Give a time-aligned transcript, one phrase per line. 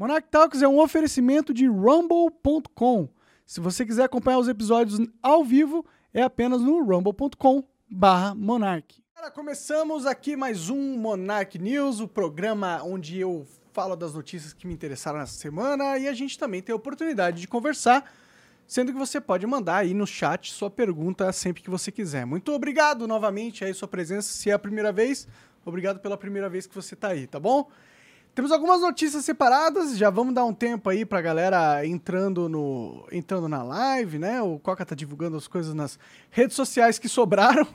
[0.00, 3.06] Monarch Talks é um oferecimento de rumble.com.
[3.44, 5.84] Se você quiser acompanhar os episódios ao vivo,
[6.14, 9.04] é apenas no rumble.com barra Monark.
[9.34, 14.72] Começamos aqui mais um Monarch News, o programa onde eu falo das notícias que me
[14.72, 18.10] interessaram nessa semana e a gente também tem a oportunidade de conversar,
[18.66, 22.24] sendo que você pode mandar aí no chat sua pergunta sempre que você quiser.
[22.24, 25.28] Muito obrigado novamente aí sua presença, se é a primeira vez,
[25.62, 27.68] obrigado pela primeira vez que você está aí, tá bom?
[28.34, 33.48] Temos algumas notícias separadas, já vamos dar um tempo aí pra galera entrando no entrando
[33.48, 34.40] na live, né?
[34.40, 35.98] O Coca tá divulgando as coisas nas
[36.30, 37.66] redes sociais que sobraram.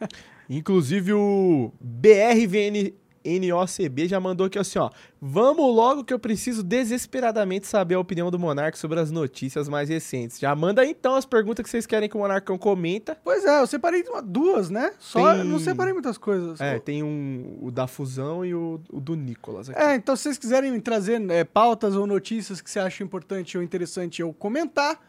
[0.50, 2.94] Inclusive o BRVN
[3.24, 4.90] NOCB já mandou aqui assim, ó.
[5.20, 9.88] Vamos logo que eu preciso desesperadamente saber a opinião do Monarca sobre as notícias mais
[9.88, 10.38] recentes.
[10.38, 13.16] Já manda então as perguntas que vocês querem que o Monarcão comenta.
[13.22, 14.92] Pois é, eu separei duas, né?
[14.98, 15.44] Só tem...
[15.44, 16.60] não separei muitas coisas.
[16.60, 19.80] É, tem um o da fusão e o, o do Nicolas aqui.
[19.80, 23.62] É, então se vocês quiserem trazer é, pautas ou notícias que você acha importante ou
[23.62, 25.00] interessante eu comentar,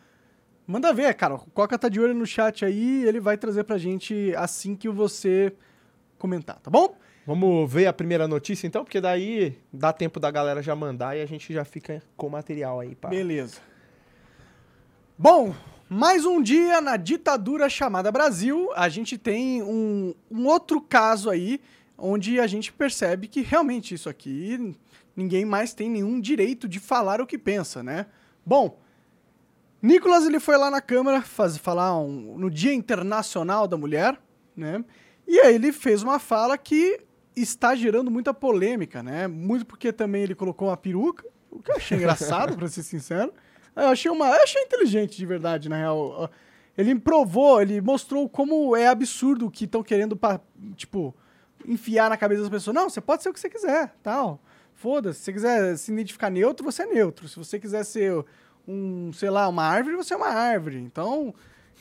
[0.68, 1.36] manda ver, cara.
[1.36, 4.90] O Coca tá de olho no chat aí, ele vai trazer pra gente assim que
[4.90, 5.54] você
[6.18, 6.96] comentar, tá bom?
[7.26, 11.22] Vamos ver a primeira notícia então, porque daí dá tempo da galera já mandar e
[11.22, 12.96] a gente já fica com material aí.
[12.96, 13.08] Pá.
[13.08, 13.62] Beleza.
[15.18, 15.56] Bom,
[15.88, 21.62] mais um dia na ditadura chamada Brasil, a gente tem um, um outro caso aí,
[21.98, 24.76] onde a gente percebe que realmente isso aqui,
[25.16, 28.06] ninguém mais tem nenhum direito de falar o que pensa, né?
[28.46, 28.78] Bom,
[29.82, 34.20] Nicolas ele foi lá na Câmara faz, falar um, no Dia Internacional da Mulher,
[34.58, 34.84] né?
[35.26, 37.00] E aí ele fez uma fala que
[37.36, 39.28] está gerando muita polêmica, né?
[39.28, 43.34] Muito porque também ele colocou uma peruca, o que eu achei engraçado, para ser sincero.
[43.76, 46.30] Eu achei uma, eu achei inteligente de verdade, na real.
[46.78, 50.20] Ele provou, ele mostrou como é absurdo que estão querendo,
[50.76, 51.16] tipo,
[51.66, 52.76] enfiar na cabeça das pessoas.
[52.76, 54.40] Não, você pode ser o que você quiser, tal.
[54.74, 55.20] Foda-se.
[55.20, 57.28] Se você quiser se identificar neutro, você é neutro.
[57.28, 58.26] Se você quiser ser
[58.68, 60.78] um, sei lá, uma árvore, você é uma árvore.
[60.78, 61.34] Então,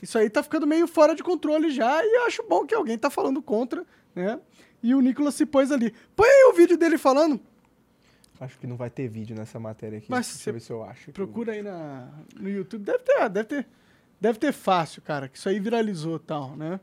[0.02, 2.98] isso aí tá ficando meio fora de controle já e eu acho bom que alguém
[2.98, 3.84] tá falando contra,
[4.14, 4.38] né?
[4.82, 5.94] E o Nicolas se pôs ali.
[6.16, 7.40] Põe aí o vídeo dele falando.
[8.40, 10.10] Acho que não vai ter vídeo nessa matéria aqui.
[10.10, 11.12] Mas Deixa eu ver se eu acho.
[11.12, 12.82] Procura aí na, no YouTube.
[12.82, 13.66] Deve ter, deve ter,
[14.20, 16.80] deve ter fácil, cara, que isso aí viralizou tal, né?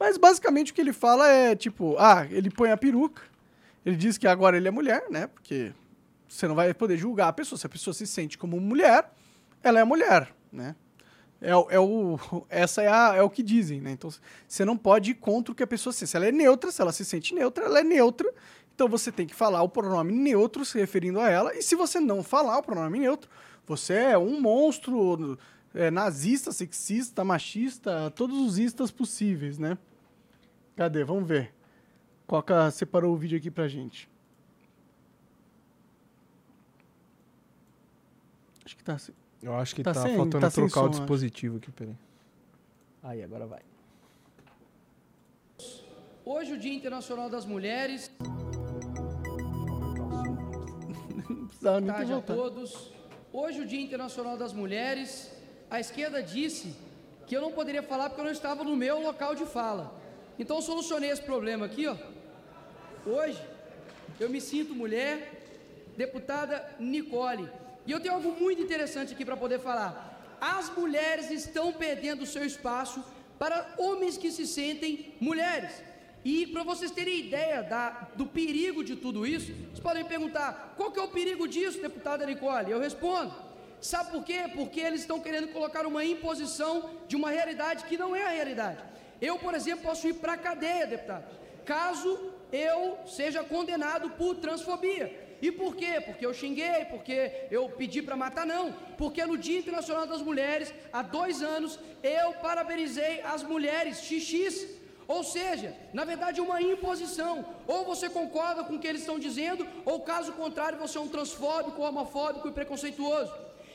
[0.00, 3.22] Mas basicamente o que ele fala é tipo, ah, ele põe a peruca,
[3.84, 5.26] ele diz que agora ele é mulher, né?
[5.26, 5.72] Porque
[6.26, 7.58] você não vai poder julgar a pessoa.
[7.58, 9.12] Se a pessoa se sente como mulher,
[9.62, 10.74] ela é mulher, né?
[11.42, 13.90] É, é, o, essa é, a, é o que dizem, né?
[13.90, 14.08] Então,
[14.46, 16.06] você não pode ir contra o que a pessoa se.
[16.06, 18.32] Se ela é neutra, se ela se sente neutra, ela é neutra.
[18.72, 21.54] Então, você tem que falar o pronome neutro se referindo a ela.
[21.54, 23.28] E se você não falar o pronome neutro,
[23.66, 25.36] você é um monstro
[25.74, 29.76] é, nazista, sexista, machista, todos os istas possíveis, né?
[30.76, 31.02] Cadê?
[31.02, 31.52] Vamos ver.
[32.24, 34.08] Coca separou o vídeo aqui pra gente.
[38.64, 39.12] Acho que tá assim.
[39.42, 41.64] Eu acho que tá, tá sem, faltando tá trocar o dispositivo acho.
[41.64, 41.96] aqui, peraí.
[43.02, 43.60] Aí, agora vai.
[46.24, 48.08] Hoje, o Dia Internacional das Mulheres.
[51.60, 52.92] Boa tarde a todos.
[53.32, 55.32] Hoje, o Dia Internacional das Mulheres.
[55.68, 56.76] A esquerda disse
[57.26, 59.92] que eu não poderia falar porque eu não estava no meu local de fala.
[60.38, 61.96] Então, eu solucionei esse problema aqui, ó.
[63.04, 63.42] Hoje,
[64.20, 65.40] eu me sinto mulher.
[65.96, 67.50] Deputada Nicole
[67.86, 70.36] e eu tenho algo muito interessante aqui para poder falar.
[70.40, 73.04] As mulheres estão perdendo seu espaço
[73.38, 75.72] para homens que se sentem mulheres.
[76.24, 80.92] E para vocês terem ideia da, do perigo de tudo isso, vocês podem perguntar: qual
[80.92, 82.70] que é o perigo disso, deputada Nicole?
[82.70, 83.34] Eu respondo:
[83.80, 84.44] sabe por quê?
[84.54, 88.78] Porque eles estão querendo colocar uma imposição de uma realidade que não é a realidade.
[89.20, 91.24] Eu, por exemplo, posso ir para a cadeia, deputado,
[91.64, 95.31] caso eu seja condenado por transfobia.
[95.46, 96.00] E por quê?
[96.06, 97.16] Porque eu xinguei, porque
[97.50, 98.46] eu pedi para matar?
[98.46, 98.72] Não.
[98.96, 104.68] Porque no Dia Internacional das Mulheres, há dois anos, eu parabenizei as mulheres XX.
[105.08, 107.44] Ou seja, na verdade, uma imposição.
[107.66, 111.08] Ou você concorda com o que eles estão dizendo, ou caso contrário, você é um
[111.08, 113.34] transfóbico, homofóbico e preconceituoso.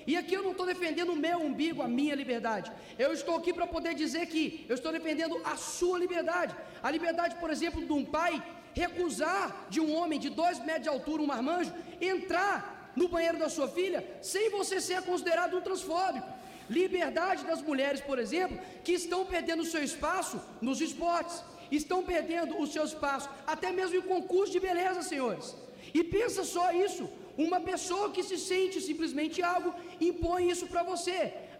[0.09, 2.71] E aqui eu não estou defendendo o meu umbigo, a minha liberdade.
[2.97, 6.55] Eu estou aqui para poder dizer que eu estou defendendo a sua liberdade.
[6.81, 8.41] A liberdade, por exemplo, de um pai
[8.81, 9.43] recusar
[9.73, 11.73] de um homem de dois metros de altura, um marmanjo,
[12.13, 12.57] entrar
[12.99, 13.99] no banheiro da sua filha
[14.33, 16.29] sem você ser considerado um transfóbico.
[16.79, 20.37] Liberdade das mulheres, por exemplo, que estão perdendo o seu espaço
[20.67, 21.37] nos esportes,
[21.79, 25.47] estão perdendo o seu espaço até mesmo em concurso de beleza, senhores.
[25.97, 27.03] E pensa só isso:
[27.45, 29.73] uma pessoa que se sente simplesmente algo
[30.09, 31.19] impõe isso para você.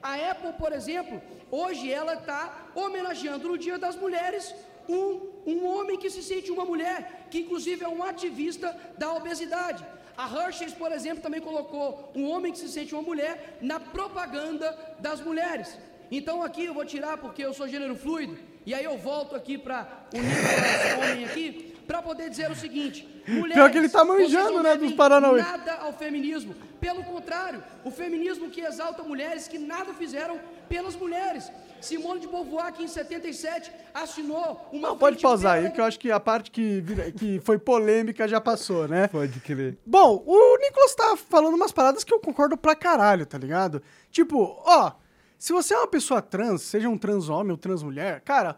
[0.10, 1.22] A Apple, por exemplo,
[1.60, 2.42] hoje ela está
[2.76, 4.54] homenageando no Dia das Mulheres
[4.90, 9.86] um, um homem que se sente uma mulher, que inclusive é um ativista da obesidade.
[10.18, 14.76] A Hershey's, por exemplo, também colocou um homem que se sente uma mulher na propaganda
[15.00, 15.78] das mulheres.
[16.10, 19.58] Então aqui eu vou tirar porque eu sou gênero fluido, e aí eu volto aqui
[19.58, 24.04] para o Nicolas homem aqui, para poder dizer o seguinte: mulheres, Pior que ele tá
[24.04, 25.42] manjando, né, dos Paranauê.
[25.42, 26.56] nada ao feminismo.
[26.80, 31.52] Pelo contrário, o feminismo que exalta mulheres que nada fizeram pelas mulheres.
[31.82, 34.90] Simone de Beauvoir, que em 77 assinou uma.
[34.90, 36.84] Não, pode pausar aí, que eu acho que a parte que,
[37.18, 39.08] que foi polêmica já passou, né?
[39.08, 39.78] Pode crer.
[39.86, 43.82] Bom, o Nicolas tá falando umas paradas que eu concordo pra caralho, tá ligado?
[44.12, 44.92] Tipo, ó,
[45.38, 48.58] se você é uma pessoa trans, seja um trans homem ou trans mulher, cara,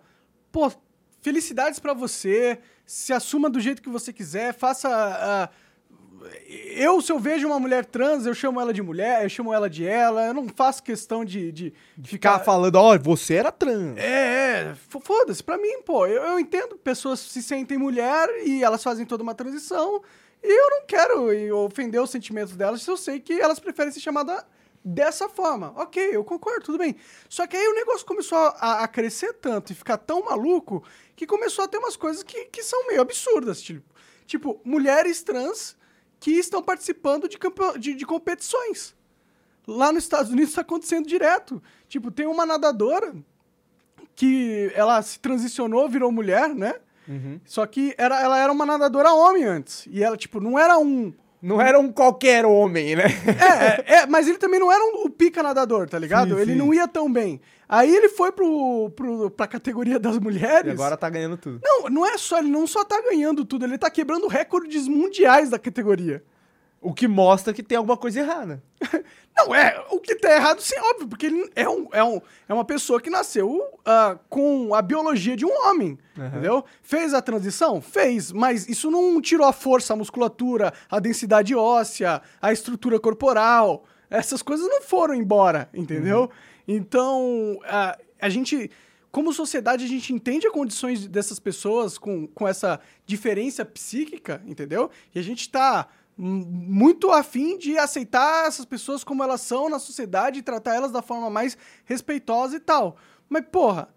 [0.51, 0.71] pô,
[1.21, 4.89] felicidades pra você, se assuma do jeito que você quiser, faça.
[4.89, 5.49] ah,
[6.75, 9.69] eu, se eu vejo uma mulher trans, eu chamo ela de mulher, eu chamo ela
[9.69, 11.73] de ela, eu não faço questão de, de
[12.03, 13.97] Ficar falando, ó, você era trans.
[13.97, 18.27] é, é, fo- foda-se, pra mim, pô, eu, eu entendo que pessoas se sentem mulher
[18.45, 20.01] e elas fazem toda uma transição
[20.43, 23.99] e eu não quero ofender os sentimentos delas se eu sei que elas preferem ser
[23.99, 24.43] chamadas
[24.83, 25.73] dessa forma.
[25.75, 26.95] Ok, eu concordo, tudo bem.
[27.27, 30.81] Só que aí o negócio começou a, a crescer tanto e ficar tão maluco
[31.15, 33.83] que começou a ter umas coisas que, que são meio absurdas, tipo,
[34.25, 35.75] tipo, mulheres trans
[36.19, 37.37] que estão participando de,
[37.79, 38.95] de, de competições.
[39.67, 41.61] Lá nos Estados Unidos está acontecendo direto.
[41.87, 43.15] Tipo, tem uma nadadora
[44.15, 46.75] que ela se transicionou, virou mulher, né?
[47.45, 49.87] Só que era, ela era uma nadadora homem antes.
[49.89, 51.13] E ela, tipo, não era um.
[51.41, 53.05] Não era um qualquer homem, né?
[53.39, 56.35] É, é, é, mas ele também não era um, o pica nadador, tá ligado?
[56.35, 56.57] Sim, ele sim.
[56.57, 57.39] não ia tão bem.
[57.67, 60.67] Aí ele foi pro, pro, pra categoria das mulheres.
[60.67, 61.61] E agora tá ganhando tudo.
[61.63, 65.49] Não, não é só, ele não só tá ganhando tudo, ele tá quebrando recordes mundiais
[65.49, 66.23] da categoria.
[66.81, 68.63] O que mostra que tem alguma coisa errada.
[69.35, 72.53] Não, é, o que tá errado, sim, óbvio, porque ele é, um, é, um, é
[72.53, 76.65] uma pessoa que nasceu ah, com a biologia de um homem, entendeu?
[76.81, 77.81] Fez a transição?
[77.81, 83.85] Fez, mas isso não tirou a força, a musculatura, a densidade óssea, a estrutura corporal.
[84.09, 86.29] Essas coisas não foram embora, entendeu?
[86.67, 88.69] Então, ah, a gente,
[89.09, 94.89] como sociedade, a gente entende as condições dessas pessoas com, com essa diferença psíquica, entendeu?
[95.15, 95.87] E a gente tá
[96.21, 101.01] muito afim de aceitar essas pessoas como elas são na sociedade e tratar elas da
[101.01, 102.97] forma mais respeitosa e tal.
[103.29, 103.87] Mas, porra,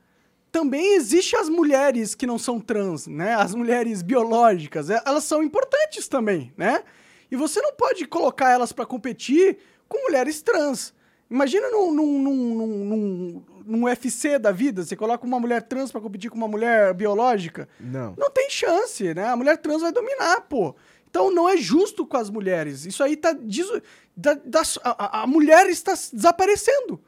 [0.53, 3.35] também existe as mulheres que não são trans, né?
[3.35, 6.85] As mulheres biológicas, é- elas são importantes também, né?
[7.31, 9.59] E você não pode colocar elas pra competir
[9.89, 10.95] com mulheres trans.
[11.31, 12.55] Imagina num, num, num,
[12.85, 16.93] num, num- UFC da vida, você coloca uma mulher trans pra competir com uma mulher
[16.93, 17.67] biológica.
[17.81, 18.15] Não.
[18.19, 19.27] Não tem chance, né?
[19.29, 20.75] A mulher trans vai dominar, pô.
[21.13, 22.87] Então não é justo com as mulheres.
[22.87, 23.33] Isso aí tá.
[23.35, 23.83] desu-
[24.17, 26.99] da- da- a, a- mulher está desaparecendo.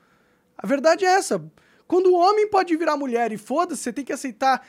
[0.59, 1.43] A verdade é essa.
[1.89, 4.63] Quando o homem pode virar mulher e foda-se, você tem que aceitar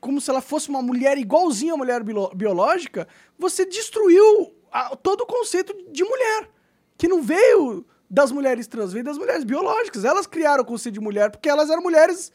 [0.00, 2.00] como se ela fosse uma mulher igualzinha à mulher
[2.32, 6.48] biológica, você destruiu a- todo o conceito de mulher.
[6.96, 10.04] Que não veio das mulheres trans, veio das mulheres biológicas.
[10.04, 12.30] Elas criaram o conceito de mulher porque elas eram mulheres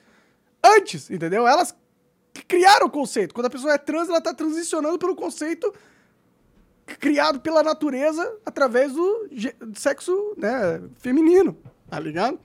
[0.61, 1.47] antes, entendeu?
[1.47, 1.73] Elas
[2.45, 3.33] criaram o conceito.
[3.33, 5.73] Quando a pessoa é trans, ela tá transicionando pelo conceito
[6.99, 9.29] criado pela natureza através do
[9.75, 11.57] sexo né, feminino,
[11.89, 12.39] tá ligado?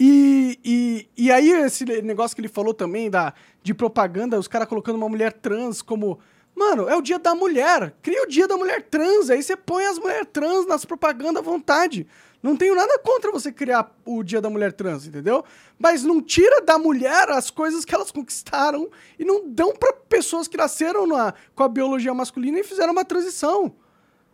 [0.00, 4.68] E, e, e aí, esse negócio que ele falou também da, de propaganda, os caras
[4.68, 6.20] colocando uma mulher trans como.
[6.54, 7.94] Mano, é o dia da mulher.
[8.02, 9.30] Cria o dia da mulher trans.
[9.30, 12.06] Aí você põe as mulheres trans nas propagandas à vontade.
[12.42, 15.44] Não tenho nada contra você criar o dia da mulher trans, entendeu?
[15.78, 20.46] Mas não tira da mulher as coisas que elas conquistaram e não dão pra pessoas
[20.46, 23.74] que nasceram na, com a biologia masculina e fizeram uma transição.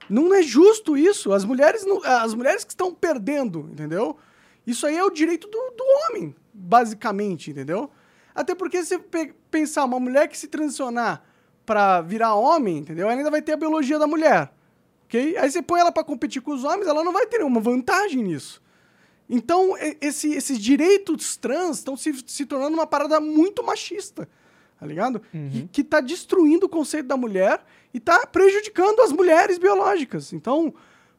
[0.09, 1.33] Não é justo isso.
[1.33, 4.19] As mulheres, não- as mulheres que estão perdendo, entendeu?
[4.67, 7.91] Isso aí é o direito do, do homem, basicamente, entendeu?
[8.35, 11.23] Até porque se você pe- pensar uma mulher que se transicionar
[11.65, 13.09] pra virar homem, entendeu?
[13.09, 14.53] Ela ainda vai ter a biologia da mulher,
[15.19, 15.37] ok?
[15.39, 18.23] Aí você põe ela pra competir com os homens, ela não vai ter nenhuma vantagem
[18.23, 18.63] nisso.
[19.29, 24.29] Então, esse- esses direitos trans estão se, se tornando uma parada muito machista,
[24.79, 25.23] tá ligado?
[25.33, 30.33] E que tá destruindo o conceito da mulher e tá prejudicando as mulheres biológicas.
[30.33, 30.75] Então,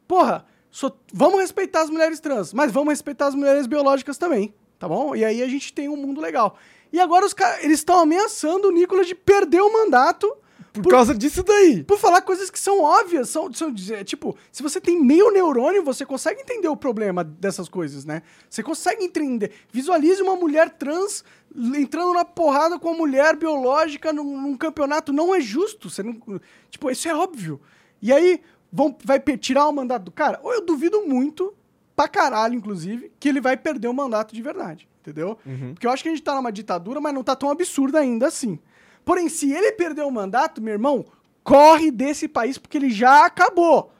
[0.08, 4.88] porra, só- vamos respeitar as mulheres trans, mas vamos respeitar as mulheres biológicas também, tá
[4.88, 5.16] bom?
[5.16, 6.58] E aí a gente tem um mundo legal.
[6.94, 10.32] E agora os caras, eles estão ameaçando o Nicolas de perder o mandato
[10.82, 11.84] Por, causa disso daí.
[11.84, 15.84] por falar coisas que são óbvias, são, são é, tipo, se você tem meio neurônio,
[15.84, 18.22] você consegue entender o problema dessas coisas, né?
[18.50, 19.51] Você consegue entender.
[19.72, 21.24] Visualize uma mulher trans
[21.75, 25.89] entrando na porrada com uma mulher biológica num, num campeonato, não é justo.
[25.89, 26.20] Você não,
[26.70, 27.62] tipo, isso é óbvio.
[28.01, 28.41] E aí
[28.72, 30.39] vão, vai tirar o mandato do cara?
[30.44, 31.53] Ou eu duvido muito,
[31.96, 35.38] pra caralho, inclusive, que ele vai perder o mandato de verdade, entendeu?
[35.74, 38.27] Porque eu acho que a gente tá numa ditadura, mas não tá tão absurdo ainda
[38.27, 38.60] assim.
[39.06, 41.06] Porém, se ele perder o mandato, meu irmão,
[41.44, 43.94] corre desse país porque ele já acabou.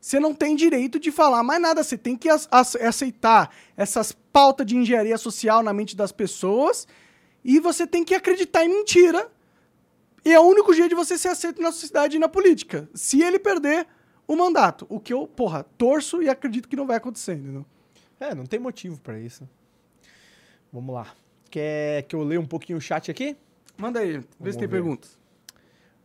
[0.00, 1.82] Você não tem direito de falar mais nada.
[1.82, 6.86] Você tem que aceitar essas pautas de engenharia social na mente das pessoas
[7.44, 9.30] e você tem que acreditar em mentira.
[10.24, 12.88] E é o único jeito de você ser aceito na sociedade e na política.
[12.94, 13.86] Se ele perder
[14.30, 14.86] o mandato.
[14.88, 17.66] O que eu, porra, torço e acredito que não vai acontecer, entendeu?
[18.20, 19.48] É, não tem motivo para isso.
[20.72, 21.12] Vamos lá.
[21.50, 23.36] Quer que eu leia um pouquinho o chat aqui?
[23.80, 24.76] Manda aí, vê Vamos se tem ver.
[24.76, 25.18] perguntas.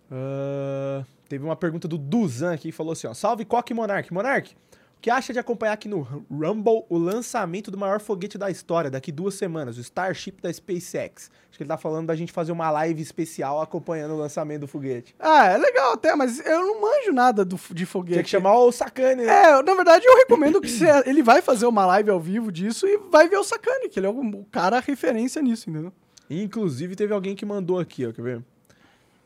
[0.10, 3.14] Uh, teve uma pergunta do Duzan aqui, falou assim, ó.
[3.14, 4.14] Salve Coque Monark.
[4.14, 4.56] Monark,
[4.98, 6.02] o que acha de acompanhar aqui no
[6.32, 11.30] Rumble o lançamento do maior foguete da história daqui duas semanas, o Starship da SpaceX?
[11.50, 14.68] Acho que ele tá falando da gente fazer uma live especial acompanhando o lançamento do
[14.68, 15.16] foguete.
[15.20, 18.16] Ah, é legal até, mas eu não manjo nada do, de foguete.
[18.16, 19.44] Tem que chamar o Sacane, né?
[19.44, 22.88] É, na verdade eu recomendo que você, ele vai fazer uma live ao vivo disso
[22.88, 25.94] e vai ver o Sacane, que ele é o cara referência nisso, entendeu?
[26.30, 28.44] Inclusive teve alguém que mandou aqui, ó, quer ver?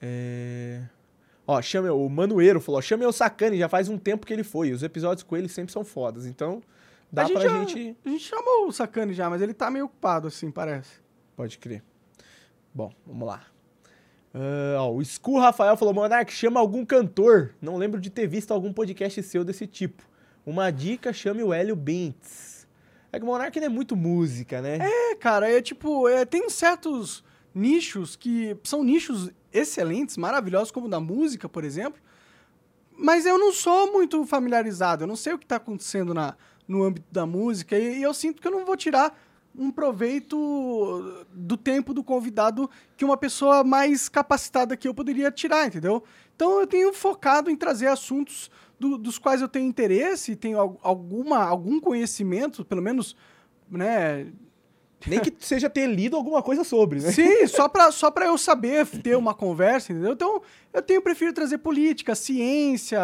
[0.02, 0.84] É...
[1.48, 4.72] Ó, chame, o Manueiro falou, chame o Sacane, já faz um tempo que ele foi.
[4.72, 6.62] Os episódios com ele sempre são fodas, então
[7.12, 7.98] dá a pra gente, gente...
[8.06, 11.00] A gente chamou o Sacane já, mas ele tá meio ocupado, assim, parece.
[11.36, 11.84] Pode crer.
[12.74, 13.44] Bom, vamos lá.
[14.34, 17.56] Uh, ó, o Scu Rafael falou, Monark, chama algum cantor.
[17.60, 20.04] Não lembro de ter visto algum podcast seu desse tipo.
[20.46, 22.49] Uma dica, chame o Hélio Bentes.
[23.12, 24.78] É que o Monark não é muito música, né?
[24.82, 27.24] É, cara, é tipo, é, tem certos
[27.54, 32.00] nichos que são nichos excelentes, maravilhosos, como o da música, por exemplo.
[32.96, 36.36] Mas eu não sou muito familiarizado, eu não sei o que está acontecendo na,
[36.68, 39.18] no âmbito da música e, e eu sinto que eu não vou tirar
[39.58, 45.68] um proveito do tempo do convidado que uma pessoa mais capacitada que eu poderia tirar,
[45.68, 46.04] entendeu?
[46.36, 51.44] Então eu tenho focado em trazer assuntos do, dos quais eu tenho interesse, tenho alguma,
[51.44, 53.16] algum conhecimento, pelo menos,
[53.70, 54.32] né,
[55.08, 57.12] nem que seja ter lido alguma coisa sobre, né?
[57.12, 60.14] Sim, só pra, só pra eu saber ter uma conversa, entendeu?
[60.14, 60.42] Então,
[60.74, 63.00] eu tenho, prefiro trazer política, ciência,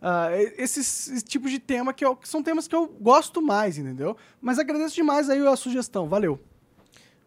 [0.00, 4.16] uh, esses, tipos de tema que, eu, que, são temas que eu gosto mais, entendeu?
[4.40, 6.40] Mas agradeço demais aí a sugestão, valeu.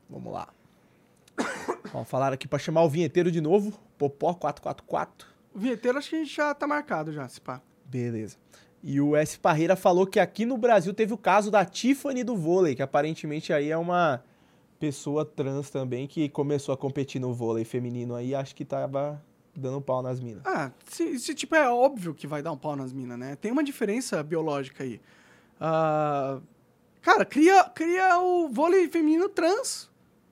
[0.09, 0.49] Vamos lá.
[1.91, 5.34] Vamos falar aqui pra chamar o vinheteiro de novo, Popó 444.
[5.55, 7.61] O vinheteiro acho que a gente já tá marcado já, se pá.
[7.85, 8.35] Beleza.
[8.83, 9.39] E o S.
[9.39, 13.53] Parreira falou que aqui no Brasil teve o caso da Tiffany do vôlei, que aparentemente
[13.53, 14.21] aí é uma
[14.79, 19.23] pessoa trans também que começou a competir no vôlei feminino aí, acho que tava
[19.55, 20.43] dando pau nas minas.
[20.45, 23.35] Ah, se, se, tipo, é óbvio que vai dar um pau nas minas, né?
[23.37, 24.99] Tem uma diferença biológica aí.
[25.55, 26.43] Uh,
[27.01, 29.89] cara, cria, cria o vôlei feminino trans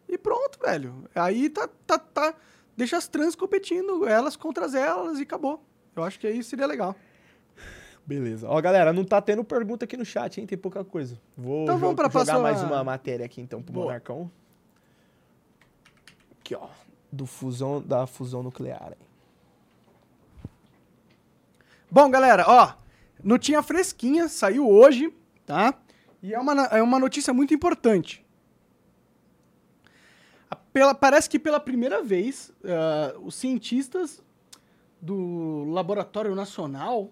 [0.07, 1.05] e pronto, velho.
[1.15, 2.35] Aí tá, tá, tá,
[2.75, 5.63] deixa as trans competindo, elas contra elas e acabou.
[5.95, 6.95] Eu acho que aí seria legal.
[8.05, 8.49] Beleza.
[8.49, 10.45] Ó, galera, não tá tendo pergunta aqui no chat, hein?
[10.45, 11.17] Tem pouca coisa.
[11.37, 12.39] Vou então, vamos jo jogar próxima...
[12.39, 13.85] mais uma matéria aqui, então, pro Boa.
[13.85, 14.29] Monarcão.
[16.39, 16.67] Aqui, ó.
[17.11, 18.91] Do fusão, da fusão nuclear.
[18.91, 19.07] Hein?
[21.89, 22.73] Bom, galera, ó.
[23.23, 25.13] Notinha fresquinha, saiu hoje,
[25.45, 25.73] tá?
[26.21, 28.22] E é uma, é uma notícia muito importante.
[30.73, 34.23] Pela, parece que pela primeira vez, uh, os cientistas
[34.99, 37.11] do Laboratório Nacional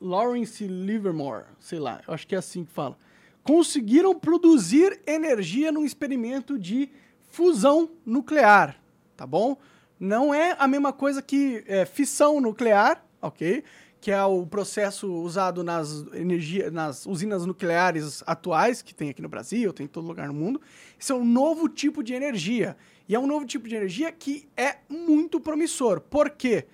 [0.00, 2.98] Lawrence Livermore, sei lá, acho que é assim que fala,
[3.44, 6.90] conseguiram produzir energia num experimento de
[7.28, 8.76] fusão nuclear,
[9.16, 9.56] tá bom?
[9.98, 13.62] Não é a mesma coisa que é, fissão nuclear, ok?
[14.00, 19.28] Que é o processo usado nas, energia, nas usinas nucleares atuais, que tem aqui no
[19.28, 20.60] Brasil, tem em todo lugar no mundo.
[20.98, 22.76] Isso é um novo tipo de energia.
[23.08, 26.00] E é um novo tipo de energia que é muito promissor.
[26.00, 26.66] Por quê?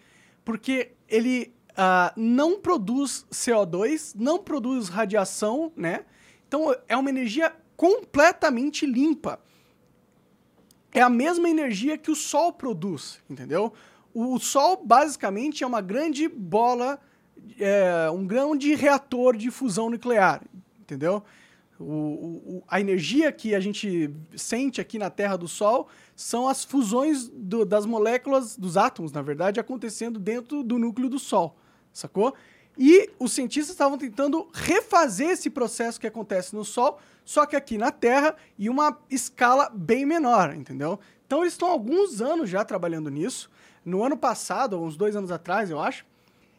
[0.45, 6.05] Porque ele uh, não produz CO2, não produz radiação, né?
[6.49, 9.41] Então é uma energia completamente limpa.
[10.93, 13.73] É a mesma energia que o Sol produz, entendeu?
[14.15, 17.01] O Sol basicamente é uma grande bola,
[17.59, 20.43] é, um grande reator de fusão nuclear,
[20.81, 21.23] entendeu?
[21.81, 25.89] O, o, a energia que a gente sente aqui na Terra do Sol
[26.23, 31.19] são as fusões do, das moléculas, dos átomos, na verdade, acontecendo dentro do núcleo do
[31.19, 31.57] Sol
[31.93, 32.35] sacou?
[32.79, 37.77] E os cientistas estavam tentando refazer esse processo que acontece no Sol, só que aqui
[37.77, 40.99] na Terra e uma escala bem menor, entendeu?
[41.27, 43.51] Então eles estão há alguns anos já trabalhando nisso.
[43.85, 46.07] No ano passado, uns dois anos atrás, eu acho,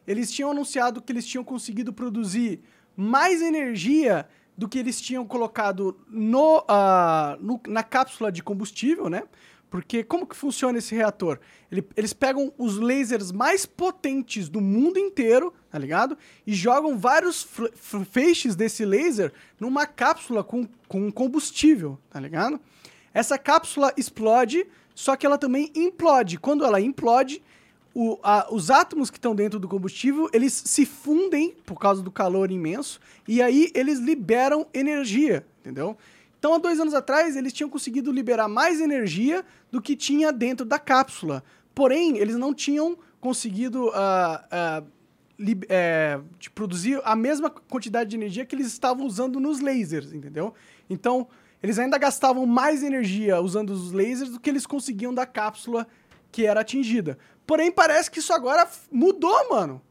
[0.05, 2.61] eles tinham anunciado que eles tinham conseguido produzir
[2.95, 9.23] mais energia do que eles tinham colocado no, uh, no, na cápsula de combustível, né?
[9.73, 11.39] Porque como que funciona esse reator?
[11.71, 16.15] Ele, eles pegam os lasers mais potentes do mundo inteiro, tá ligado?
[16.45, 17.47] E jogam vários
[18.11, 22.61] feixes desse laser numa cápsula com, com combustível, tá ligado?
[23.15, 26.37] Essa cápsula explode, só que ela também implode.
[26.37, 27.41] Quando ela implode,
[27.95, 32.11] o, a, os átomos que estão dentro do combustível, eles se fundem por causa do
[32.11, 35.97] calor imenso, e aí eles liberam energia, entendeu?
[36.43, 40.65] Então, há dois anos atrás, eles tinham conseguido liberar mais energia do que tinha dentro
[40.65, 41.41] da cápsula.
[41.73, 48.53] Porém, eles não tinham conseguido uh, uh, de produzir a mesma quantidade de energia que
[48.53, 50.53] eles estavam usando nos lasers, entendeu?
[50.89, 51.29] Então,
[51.63, 55.87] eles ainda gastavam mais energia usando os lasers do que eles conseguiam da cápsula
[56.29, 57.17] que era atingida.
[57.47, 59.81] Porém, parece que isso agora mudou, mano.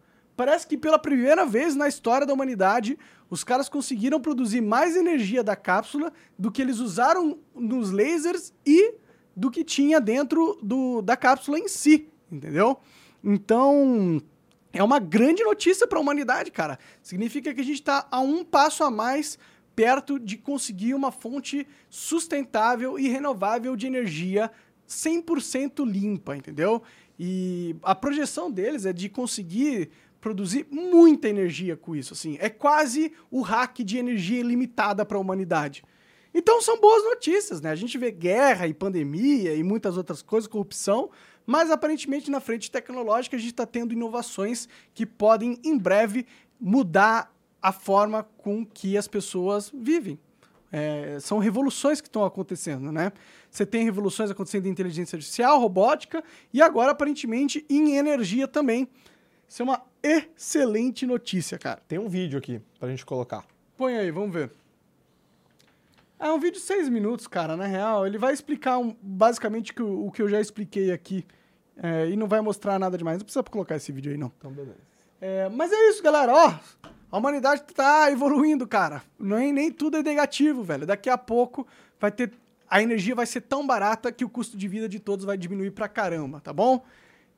[0.43, 2.99] Parece que pela primeira vez na história da humanidade,
[3.31, 8.95] os caras conseguiram produzir mais energia da cápsula do que eles usaram nos lasers e
[9.37, 12.77] do que tinha dentro do, da cápsula em si, entendeu?
[13.23, 14.21] Então,
[14.73, 16.77] é uma grande notícia para a humanidade, cara.
[17.05, 19.39] Significa que a gente está a um passo a mais
[19.77, 24.51] perto de conseguir uma fonte sustentável e renovável de energia
[24.89, 26.83] 100% limpa, entendeu?
[27.17, 29.91] E a projeção deles é de conseguir
[30.23, 32.39] produzir muita energia com isso, assim.
[32.41, 35.83] É quase o hack de energia ilimitada para a humanidade.
[36.33, 37.71] Então são boas notícias, né?
[37.71, 41.11] A gente vê guerra e pandemia e muitas outras coisas, corrupção,
[41.45, 46.25] mas aparentemente na frente tecnológica a gente está tendo inovações que podem em breve
[46.59, 50.19] mudar a forma com que as pessoas vivem.
[50.71, 53.13] É, são revoluções que estão acontecendo, né?
[53.51, 58.89] Você tem revoluções acontecendo em inteligência artificial, robótica e agora aparentemente em energia também.
[59.49, 61.81] Isso é uma excelente notícia, cara.
[61.87, 63.45] Tem um vídeo aqui pra gente colocar.
[63.77, 64.51] Põe aí, vamos ver.
[66.19, 68.07] É um vídeo de seis minutos, cara, na real.
[68.07, 71.27] Ele vai explicar um, basicamente o, o, que eu já expliquei aqui.
[71.77, 73.19] É, e não vai mostrar nada demais.
[73.19, 74.33] Não precisa colocar esse vídeo aí, não.
[74.39, 74.79] Então, beleza.
[75.21, 76.33] É, mas é isso, galera.
[76.33, 76.55] Ó,
[77.11, 79.03] a humanidade tá evoluindo, cara.
[79.19, 80.87] Nem, nem tudo é negativo, velho.
[80.87, 81.67] Daqui a pouco
[81.99, 82.33] vai ter.
[82.71, 85.73] A energia vai ser tão barata que o custo de vida de todos vai diminuir
[85.73, 86.85] pra caramba, tá bom?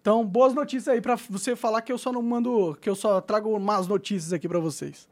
[0.05, 2.77] Então, boas notícias aí pra você falar que eu só não mando.
[2.79, 5.09] que eu só trago más notícias aqui pra vocês.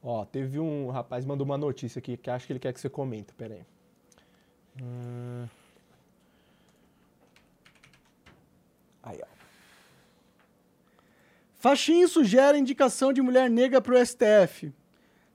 [0.00, 2.88] Ó, teve um rapaz mandou uma notícia aqui que acho que ele quer que você
[2.88, 3.34] comente.
[3.34, 3.62] Pera aí.
[4.80, 5.48] Hum...
[9.02, 9.26] Aí, ó.
[11.56, 14.72] Faxin sugere indicação de mulher negra para o STF.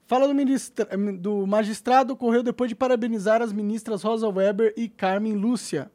[0.07, 0.87] Fala do, ministra...
[1.19, 5.91] do magistrado ocorreu depois de parabenizar as ministras Rosa Weber e Carmen Lúcia.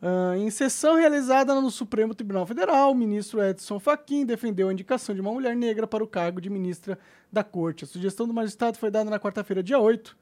[0.00, 5.12] Uh, em sessão realizada no Supremo Tribunal Federal, o ministro Edson Fachin defendeu a indicação
[5.12, 6.96] de uma mulher negra para o cargo de ministra
[7.32, 7.82] da Corte.
[7.82, 10.16] A sugestão do magistrado foi dada na quarta-feira, dia 8,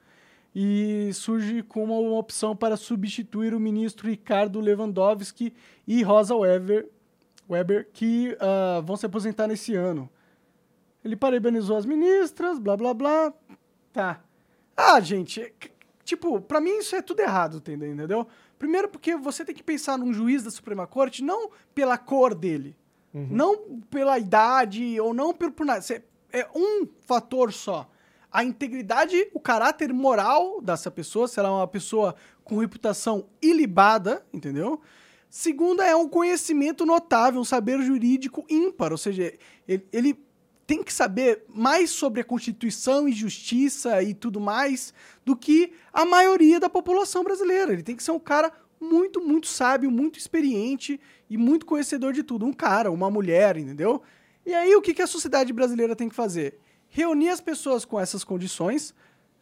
[0.54, 5.52] e surge como uma opção para substituir o ministro Ricardo Lewandowski
[5.86, 6.88] e Rosa Weber,
[7.48, 10.08] Weber que uh, vão se aposentar nesse ano.
[11.04, 13.32] Ele parabenizou as ministras, blá blá blá.
[13.92, 14.24] Tá.
[14.74, 15.52] Ah, gente,
[16.02, 18.26] tipo, para mim isso é tudo errado, entendeu?
[18.58, 22.76] Primeiro porque você tem que pensar num juiz da Suprema Corte não pela cor dele,
[23.12, 23.28] uhum.
[23.30, 25.84] não pela idade ou não por, por nada.
[26.32, 27.90] É um fator só.
[28.30, 32.14] A integridade, o caráter moral dessa pessoa, se ela é uma pessoa
[32.44, 34.80] com reputação ilibada, entendeu?
[35.28, 39.34] Segunda é um conhecimento notável, um saber jurídico ímpar, ou seja,
[39.66, 40.25] ele, ele
[40.66, 44.92] tem que saber mais sobre a Constituição e justiça e tudo mais
[45.24, 47.72] do que a maioria da população brasileira.
[47.72, 51.00] Ele tem que ser um cara muito, muito sábio, muito experiente
[51.30, 52.44] e muito conhecedor de tudo.
[52.44, 54.02] Um cara, uma mulher, entendeu?
[54.44, 56.58] E aí o que, a sociedade brasileira tem que fazer?
[56.88, 58.94] Reunir as pessoas com essas condições,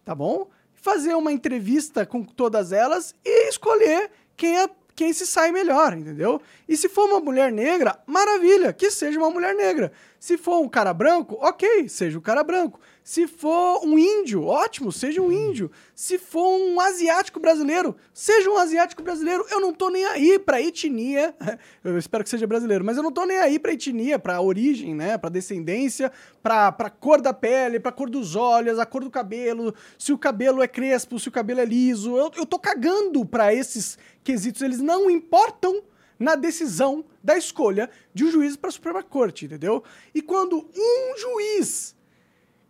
[0.04, 0.48] tá bom?
[0.74, 6.40] Fazer uma entrevista com todas elas e escolher quem é quem se sai melhor, entendeu?
[6.68, 9.92] E se for uma mulher negra, maravilha, que seja uma mulher negra.
[10.18, 12.80] Se for um cara branco, ok, seja um cara branco.
[13.04, 15.70] Se for um índio, ótimo, seja um índio.
[15.94, 19.44] Se for um asiático brasileiro, seja um asiático brasileiro.
[19.50, 21.36] Eu não tô nem aí pra etnia.
[21.84, 24.94] Eu espero que seja brasileiro, mas eu não tô nem aí pra etnia, pra origem,
[24.94, 25.18] né?
[25.18, 26.10] Pra descendência,
[26.42, 30.16] pra, pra cor da pele, pra cor dos olhos, a cor do cabelo, se o
[30.16, 32.16] cabelo é crespo, se o cabelo é liso.
[32.16, 34.62] Eu, eu tô cagando pra esses quesitos.
[34.62, 35.82] Eles não importam
[36.18, 39.84] na decisão da escolha de um juiz para a Suprema Corte, entendeu?
[40.14, 41.94] E quando um juiz,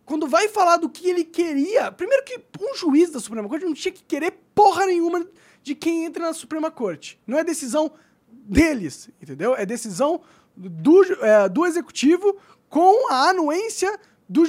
[0.05, 3.73] quando vai falar do que ele queria, primeiro que um juiz da Suprema Corte não
[3.73, 5.25] tinha que querer porra nenhuma
[5.63, 7.19] de quem entra na Suprema Corte.
[7.25, 7.91] Não é decisão
[8.29, 9.55] deles, entendeu?
[9.55, 10.21] É decisão
[10.55, 12.37] do, é, do executivo
[12.69, 14.43] com a anuência do,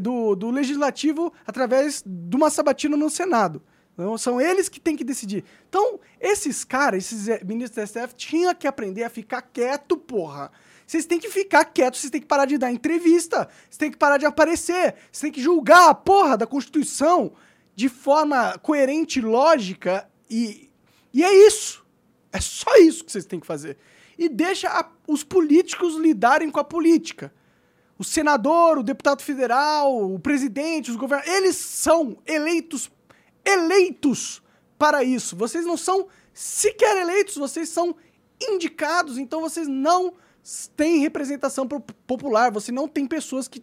[0.00, 3.62] do, do legislativo através de uma sabatina no Senado.
[3.94, 5.44] Então, são eles que têm que decidir.
[5.68, 10.50] Então, esses caras, esses ministros da STF, tinham que aprender a ficar quieto, porra.
[10.90, 13.96] Vocês têm que ficar quietos, vocês têm que parar de dar entrevista, vocês têm que
[13.96, 17.30] parar de aparecer, vocês têm que julgar a porra da Constituição
[17.76, 20.68] de forma coerente, lógica e.
[21.14, 21.86] E é isso.
[22.32, 23.78] É só isso que vocês têm que fazer.
[24.18, 27.32] e deixa a, os políticos lidarem com a política.
[27.96, 32.90] O senador, o deputado federal, o presidente, os governadores, eles são eleitos
[33.44, 34.42] eleitos
[34.76, 35.36] para isso.
[35.36, 37.94] Vocês não são sequer eleitos, vocês são
[38.40, 40.14] indicados, então vocês não
[40.76, 43.62] têm representação popular, você não tem pessoas que,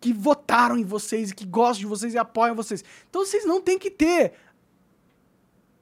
[0.00, 2.84] que votaram em vocês que gostam de vocês e apoiam vocês.
[3.08, 4.32] Então vocês não têm que ter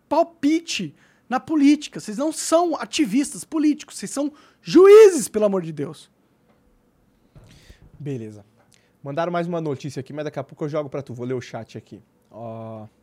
[0.09, 0.95] palpite
[1.29, 1.99] na política.
[1.99, 6.11] Vocês não são ativistas políticos, vocês são juízes, pelo amor de Deus.
[7.99, 8.45] Beleza.
[9.03, 11.15] Mandaram mais uma notícia aqui, mas daqui a pouco eu jogo para tu.
[11.15, 12.03] Vou ler o chat aqui.
[12.31, 12.85] Ó.
[12.85, 13.02] Uh,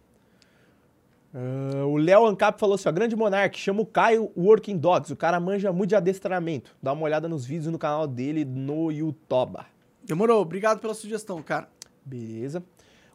[1.88, 5.14] o Léo Ancap falou assim: ó, grande monarca, chama o Caio Working Dogs.
[5.14, 6.76] O cara manja muito de adestramento.
[6.82, 9.60] Dá uma olhada nos vídeos no canal dele no YouTube.
[10.04, 11.70] Demorou, obrigado pela sugestão, cara.
[12.04, 12.64] Beleza.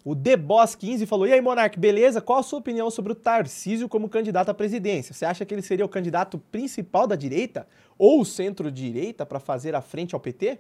[0.05, 2.21] O The Boss 15 falou: E aí, Monark, beleza?
[2.21, 5.15] Qual a sua opinião sobre o Tarcísio como candidato à presidência?
[5.15, 7.67] Você acha que ele seria o candidato principal da direita
[7.99, 10.59] ou centro-direita para fazer a frente ao PT?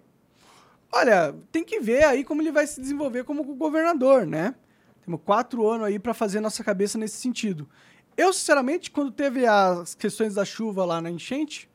[0.90, 4.54] Olha, tem que ver aí como ele vai se desenvolver como governador, né?
[5.04, 7.68] Temos quatro anos aí para fazer nossa cabeça nesse sentido.
[8.16, 11.68] Eu, sinceramente, quando teve as questões da chuva lá na enchente,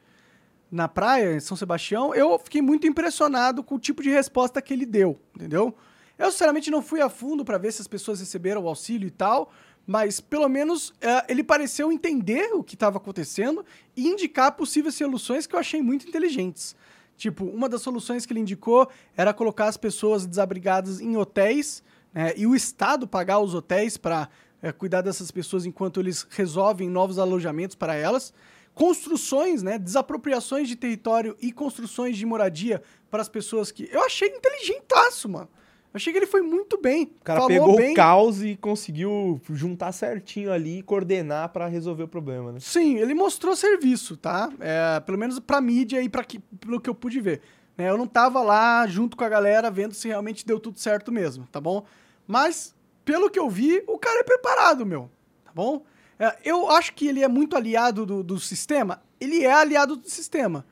[0.72, 4.74] na praia, em São Sebastião, eu fiquei muito impressionado com o tipo de resposta que
[4.74, 5.76] ele deu, entendeu?
[6.18, 9.12] Eu, sinceramente, não fui a fundo para ver se as pessoas receberam o auxílio e
[9.12, 9.52] tal,
[9.86, 13.66] mas pelo menos é, ele pareceu entender o que estava acontecendo
[13.96, 16.76] e indicar possíveis soluções que eu achei muito inteligentes.
[17.18, 18.88] Tipo, uma das soluções que ele indicou
[19.18, 24.30] era colocar as pessoas desabrigadas em hotéis né, e o Estado pagar os hotéis para
[24.62, 28.34] é, cuidar dessas pessoas enquanto eles resolvem novos alojamentos para elas.
[28.74, 33.90] Construções, né, desapropriações de território e construções de moradia para as pessoas que.
[33.92, 35.50] Eu achei inteligentaço, mano.
[35.92, 37.12] Eu achei que ele foi muito bem.
[37.20, 37.94] O cara pegou bem.
[37.94, 42.60] o caos e conseguiu juntar certinho ali e coordenar para resolver o problema, né?
[42.62, 44.52] Sim, ele mostrou serviço, tá?
[44.60, 47.42] É, pelo menos pra mídia e pra que, pelo que eu pude ver.
[47.80, 47.90] Né?
[47.90, 51.48] Eu não tava lá junto com a galera vendo se realmente deu tudo certo mesmo,
[51.50, 51.86] tá bom?
[52.28, 55.10] Mas, pelo que eu vi, o cara é preparado, meu.
[55.46, 55.86] Tá bom?
[56.20, 59.02] É, eu acho que ele é muito aliado do, do sistema.
[59.18, 60.66] Ele é aliado do sistema.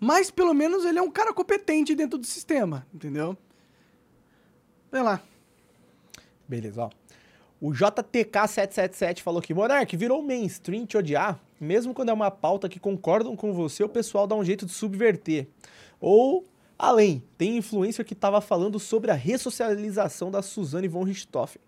[0.00, 3.36] Mas, pelo menos, ele é um cara competente dentro do sistema, entendeu?
[4.90, 5.20] Sei lá.
[6.48, 6.90] Beleza, ó.
[7.60, 11.38] O JTK777 falou que Monark virou mainstream te odiar.
[11.60, 14.72] Mesmo quando é uma pauta que concordam com você, o pessoal dá um jeito de
[14.72, 15.46] subverter.
[16.00, 16.46] Ou,
[16.78, 21.60] além, tem influencer que estava falando sobre a ressocialização da Suzane von Richthofen.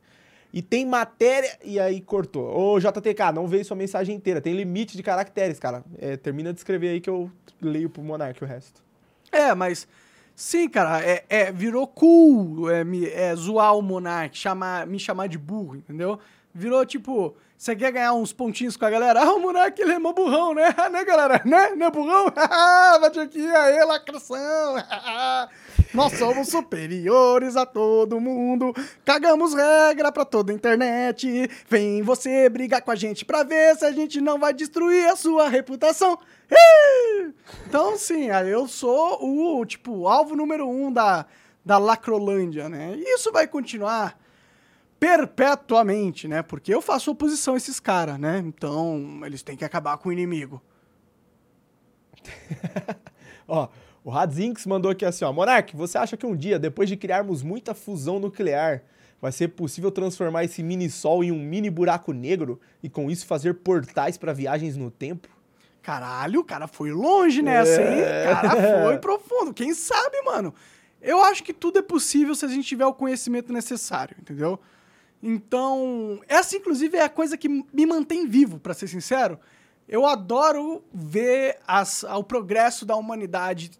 [0.52, 1.58] E tem matéria.
[1.64, 2.44] E aí cortou.
[2.44, 4.40] Ô, JTK, não veio sua mensagem inteira.
[4.40, 5.84] Tem limite de caracteres, cara.
[5.98, 8.82] É, termina de escrever aí que eu leio pro Monark o resto.
[9.30, 9.86] É, mas.
[10.34, 15.36] Sim, cara, é, é virou cool é, é, zoar o Monark, chamar, me chamar de
[15.36, 16.18] burro, entendeu?
[16.52, 19.20] Virou tipo, você quer ganhar uns pontinhos com a galera?
[19.22, 20.74] Ah, o Monark, ele é mó burrão, né?
[20.90, 21.42] né, galera?
[21.44, 21.74] Né?
[21.76, 22.32] Não é burrão?
[23.00, 24.76] Bate aqui, aí, lacração.
[25.92, 28.74] Nós somos superiores a todo mundo.
[29.04, 31.50] Cagamos regra pra toda a internet.
[31.68, 35.14] Vem você brigar com a gente pra ver se a gente não vai destruir a
[35.16, 36.18] sua reputação.
[37.66, 41.26] Então, sim, eu sou o, tipo, alvo número um da,
[41.64, 42.94] da Lacrolândia, né?
[42.96, 44.18] E isso vai continuar
[45.00, 46.42] perpetuamente, né?
[46.42, 48.38] Porque eu faço oposição a esses caras, né?
[48.44, 50.62] Então, eles têm que acabar com o inimigo.
[53.48, 53.68] ó,
[54.04, 55.32] o Radzinks mandou aqui assim, ó.
[55.32, 58.82] Monark, você acha que um dia, depois de criarmos muita fusão nuclear,
[59.22, 63.54] vai ser possível transformar esse mini-sol em um mini buraco negro e com isso fazer
[63.54, 65.28] portais para viagens no tempo?
[65.80, 67.94] Caralho, o cara foi longe nessa, é.
[67.94, 68.32] hein?
[68.32, 69.54] O cara foi profundo.
[69.54, 70.54] Quem sabe, mano?
[71.00, 74.60] Eu acho que tudo é possível se a gente tiver o conhecimento necessário, entendeu?
[75.22, 79.38] Então, essa inclusive é a coisa que me mantém vivo, para ser sincero.
[79.86, 83.72] Eu adoro ver as, o progresso da humanidade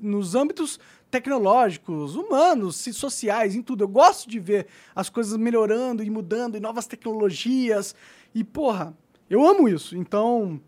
[0.00, 3.84] nos âmbitos tecnológicos, humanos, sociais, em tudo.
[3.84, 7.94] Eu gosto de ver as coisas melhorando e mudando, e novas tecnologias.
[8.34, 8.96] E, porra,
[9.30, 9.96] eu amo isso.
[9.96, 10.60] Então,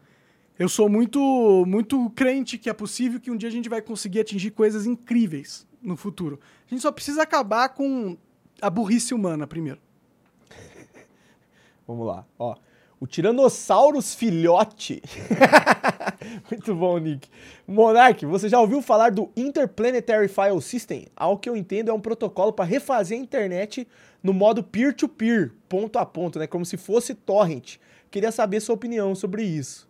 [0.56, 4.20] eu sou muito, muito crente que é possível que um dia a gente vai conseguir
[4.20, 6.38] atingir coisas incríveis no futuro.
[6.64, 8.16] A gente só precisa acabar com
[8.62, 9.80] a burrice humana primeiro.
[11.86, 12.56] Vamos lá, ó.
[12.98, 15.02] O Tiranossauros Filhote.
[16.50, 17.28] Muito bom, Nick.
[17.68, 21.06] Monark, você já ouviu falar do Interplanetary File System?
[21.14, 23.86] Ao que eu entendo, é um protocolo para refazer a internet
[24.22, 26.46] no modo peer-to-peer, -peer, ponto a ponto, né?
[26.46, 27.76] Como se fosse torrent.
[28.10, 29.86] Queria saber sua opinião sobre isso.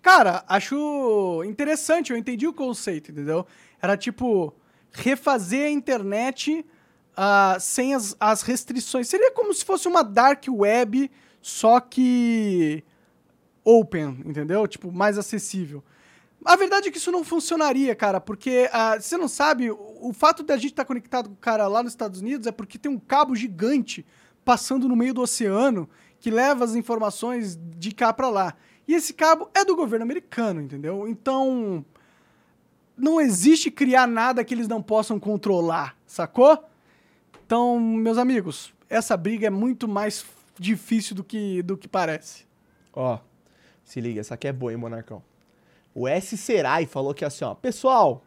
[0.00, 3.44] Cara, acho interessante, eu entendi o conceito, entendeu?
[3.82, 4.54] Era tipo
[4.92, 6.64] refazer a internet
[7.12, 9.08] uh, sem as, as restrições.
[9.08, 12.84] Seria como se fosse uma dark web, só que
[13.64, 14.66] open, entendeu?
[14.66, 15.82] Tipo, mais acessível.
[16.44, 20.12] A verdade é que isso não funcionaria, cara, porque uh, você não sabe, o, o
[20.12, 22.52] fato de a gente estar tá conectado com o cara lá nos Estados Unidos é
[22.52, 24.06] porque tem um cabo gigante
[24.44, 28.54] passando no meio do oceano que leva as informações de cá para lá.
[28.88, 31.06] E esse cabo é do governo americano, entendeu?
[31.06, 31.84] Então,
[32.96, 36.69] não existe criar nada que eles não possam controlar, sacou?
[37.50, 40.24] Então, meus amigos, essa briga é muito mais
[40.56, 42.46] difícil do que, do que parece.
[42.92, 43.18] Ó,
[43.82, 45.20] se liga, essa aqui é boa, hein, Monarcão?
[45.92, 46.36] O S.
[46.36, 48.22] Serai falou que assim, ó, pessoal,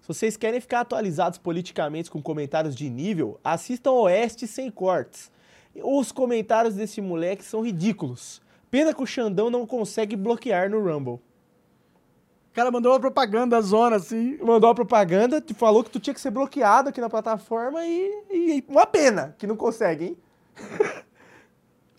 [0.00, 5.28] se vocês querem ficar atualizados politicamente com comentários de nível, assistam Oeste sem cortes.
[5.74, 8.40] Os comentários desse moleque são ridículos.
[8.70, 11.18] Pena que o Xandão não consegue bloquear no Rumble.
[12.58, 14.36] O cara mandou uma propaganda zona, assim.
[14.42, 18.10] Mandou uma propaganda, te falou que tu tinha que ser bloqueado aqui na plataforma e,
[18.28, 20.16] e uma pena que não consegue, hein?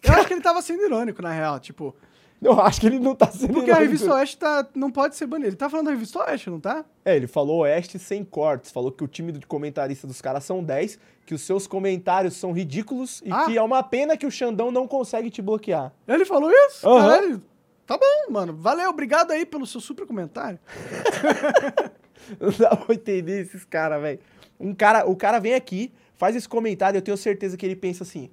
[0.03, 1.95] Eu acho que ele tava sendo irônico, na real, tipo...
[2.41, 5.27] Eu acho que ele não tá sendo Porque a revista Oeste tá, não pode ser
[5.27, 5.47] banida.
[5.47, 6.83] Ele tá falando da revista Oeste, não tá?
[7.05, 8.69] É, ele falou Oeste sem cortes.
[8.69, 12.51] Falou que o time de comentarista dos caras são 10, que os seus comentários são
[12.51, 13.45] ridículos e ah.
[13.45, 15.93] que é uma pena que o Xandão não consegue te bloquear.
[16.05, 16.85] Ele falou isso?
[16.85, 16.99] Uhum.
[16.99, 17.41] Caralho.
[17.89, 18.55] Tá bom, mano.
[18.55, 20.59] Valeu, obrigado aí pelo seu super comentário.
[22.39, 24.19] não dá pra entender esses caras, velho.
[24.59, 28.03] Um cara, o cara vem aqui, faz esse comentário, eu tenho certeza que ele pensa
[28.03, 28.29] assim: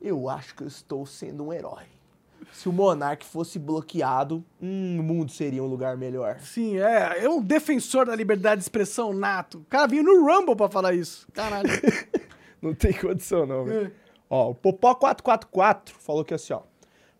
[0.00, 1.84] eu acho que eu estou sendo um herói
[2.50, 6.38] se o Monark fosse bloqueado, hum, o mundo seria um lugar melhor.
[6.40, 7.24] Sim, é.
[7.24, 9.58] É um defensor da liberdade de expressão nato.
[9.58, 11.26] O cara vinha no Rumble pra falar isso.
[11.32, 11.68] Caralho.
[12.62, 13.86] não tem condição, não, velho.
[13.88, 13.90] É.
[14.30, 16.62] Ó, o Popó444 falou que assim, ó.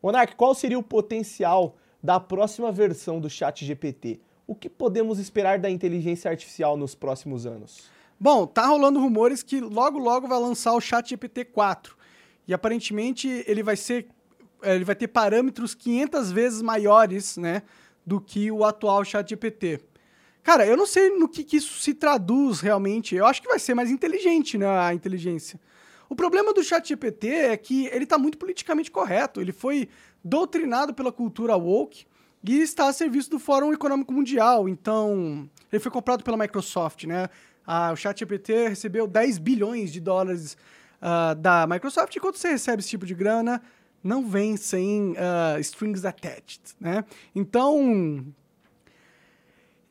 [0.05, 4.21] Monark, qual seria o potencial da próxima versão do Chat GPT?
[4.47, 7.85] O que podemos esperar da inteligência artificial nos próximos anos?
[8.21, 11.97] Bom, tá rolando rumores que logo logo vai lançar o Chat GPT 4.
[12.47, 14.07] E aparentemente ele vai ser
[14.61, 17.63] é, ele vai ter parâmetros 500 vezes maiores, né,
[18.05, 19.81] do que o atual ChatGPT.
[20.43, 23.15] Cara, eu não sei no que, que, isso se traduz realmente.
[23.15, 25.59] Eu acho que vai ser mais inteligente, né, a inteligência.
[26.15, 29.41] O problema do ChatGPT é que ele está muito politicamente correto.
[29.41, 29.89] Ele foi
[30.23, 32.07] doutrinado pela cultura woke
[32.45, 34.69] e está a serviço do Fórum Econômico Mundial.
[34.69, 37.29] Então, ele foi comprado pela Microsoft, né?
[37.67, 40.57] Ah, o ChatGPT recebeu 10 bilhões de dólares
[41.03, 42.15] uh, da Microsoft.
[42.15, 43.61] E quando você recebe esse tipo de grana,
[44.01, 47.05] não vem sem uh, strings attached, né?
[47.35, 48.25] Então,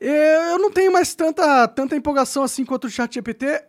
[0.00, 3.62] eu não tenho mais tanta, tanta empolgação assim quanto o ChatGPT.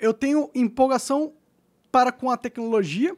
[0.00, 1.37] Eu tenho empolgação
[1.90, 3.16] para com a tecnologia,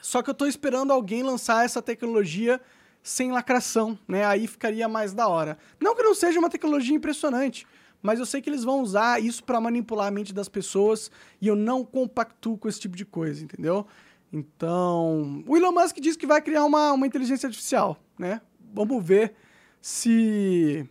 [0.00, 2.60] só que eu estou esperando alguém lançar essa tecnologia
[3.02, 4.24] sem lacração, né?
[4.24, 5.58] Aí ficaria mais da hora.
[5.80, 7.66] Não que não seja uma tecnologia impressionante,
[8.02, 11.46] mas eu sei que eles vão usar isso para manipular a mente das pessoas e
[11.48, 13.86] eu não compactuo com esse tipo de coisa, entendeu?
[14.32, 18.40] Então, o Elon Musk diz que vai criar uma, uma inteligência artificial, né?
[18.72, 19.34] Vamos ver
[19.80, 20.88] se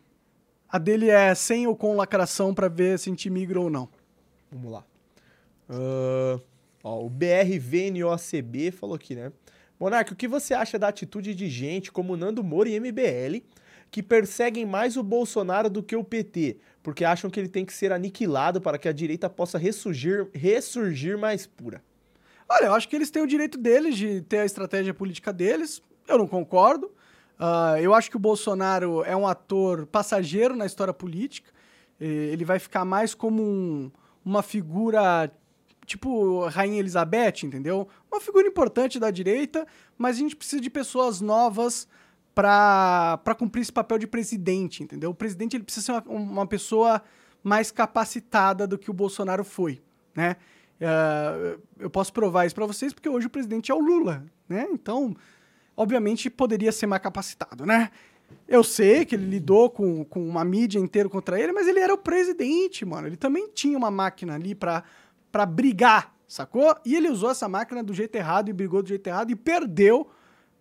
[0.68, 3.88] a dele é sem ou com lacração para ver se a gente migra ou não.
[4.52, 4.84] Vamos lá.
[5.70, 6.42] Uh,
[6.84, 9.32] ó, o BRVNOCB falou aqui, né?
[9.80, 13.42] Monarque, o que você acha da atitude de gente como Nando Moro e MBL
[13.92, 17.74] que perseguem mais o Bolsonaro do que o PT, porque acham que ele tem que
[17.74, 21.82] ser aniquilado para que a direita possa ressurgir, ressurgir mais pura?
[22.48, 25.82] Olha, eu acho que eles têm o direito deles de ter a estratégia política deles.
[26.08, 26.88] Eu não concordo.
[27.40, 31.50] Uh, eu acho que o Bolsonaro é um ator passageiro na história política.
[32.00, 33.92] Ele vai ficar mais como um,
[34.24, 35.32] uma figura
[35.90, 37.88] tipo Rainha Elizabeth, entendeu?
[38.12, 39.66] Uma figura importante da direita,
[39.98, 41.88] mas a gente precisa de pessoas novas
[42.34, 45.10] para cumprir esse papel de presidente, entendeu?
[45.10, 47.02] O presidente ele precisa ser uma, uma pessoa
[47.44, 49.82] mais capacitada do que o Bolsonaro foi,
[50.16, 50.36] né?
[50.80, 54.68] Uh, eu posso provar isso para vocês porque hoje o presidente é o Lula, né?
[54.72, 55.14] Então,
[55.76, 57.90] obviamente, poderia ser mais capacitado, né?
[58.48, 61.94] Eu sei que ele lidou com, com uma mídia inteira contra ele, mas ele era
[61.94, 63.08] o presidente, mano.
[63.08, 64.84] Ele também tinha uma máquina ali pra,
[65.32, 66.76] pra brigar, sacou?
[66.86, 70.10] E ele usou essa máquina do jeito errado e brigou do jeito errado e perdeu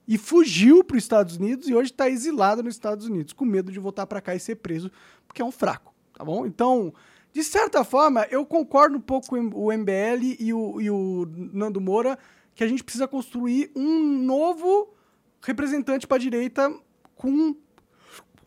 [0.07, 3.71] e fugiu para os Estados Unidos e hoje está exilado nos Estados Unidos, com medo
[3.71, 4.91] de voltar para cá e ser preso,
[5.27, 6.47] porque é um fraco, tá bom?
[6.47, 6.95] Então,
[7.33, 11.81] de certa forma, eu concordo um pouco com o MBL e o, e o Nando
[11.81, 12.19] Moura
[12.55, 14.93] que a gente precisa construir um novo
[15.43, 16.75] representante para a direita
[17.15, 17.55] com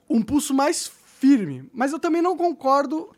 [0.09, 1.69] um pulso mais firme.
[1.71, 3.15] Mas eu também não concordo.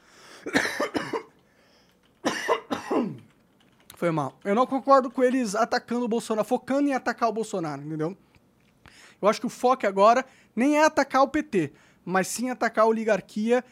[4.03, 4.37] Foi mal.
[4.43, 8.17] Eu não concordo com eles atacando o Bolsonaro, focando em atacar o Bolsonaro, entendeu?
[9.21, 11.71] Eu acho que o foco agora nem é atacar o PT,
[12.03, 13.63] mas sim atacar a oligarquia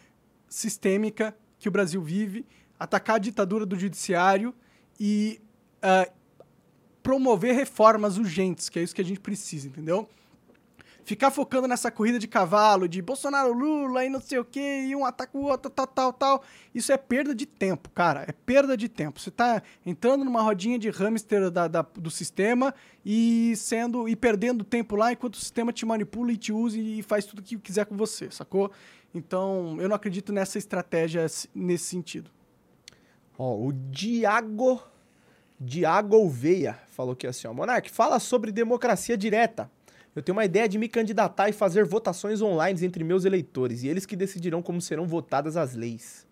[0.48, 2.46] sistêmica que o Brasil vive,
[2.80, 4.56] atacar a ditadura do judiciário
[4.98, 5.42] e
[5.84, 6.10] uh,
[7.04, 10.08] promover reformas urgentes, que é isso que a gente precisa, entendeu?
[11.04, 14.96] Ficar focando nessa corrida de cavalo, de Bolsonaro, Lula e não sei o quê, e
[14.96, 16.44] um ataca o outro, tal, tal, tal.
[16.74, 18.26] Isso é perda de tempo, cara.
[18.28, 19.20] É perda de tempo.
[19.20, 22.74] Você tá entrando numa rodinha de hamster da, da, do sistema
[23.06, 27.02] e sendo e perdendo tempo lá enquanto o sistema te manipula e te usa e
[27.02, 28.72] faz tudo o que quiser com você, sacou?
[29.14, 32.32] Então, eu não acredito nessa estratégia nesse sentido.
[33.38, 34.82] Ó, o Diago
[35.64, 39.70] Diago Veia falou que assim, ó, Monark, fala sobre democracia direta.
[40.16, 43.88] Eu tenho uma ideia de me candidatar e fazer votações online entre meus eleitores, e
[43.88, 46.28] eles que decidirão como serão votadas as leis.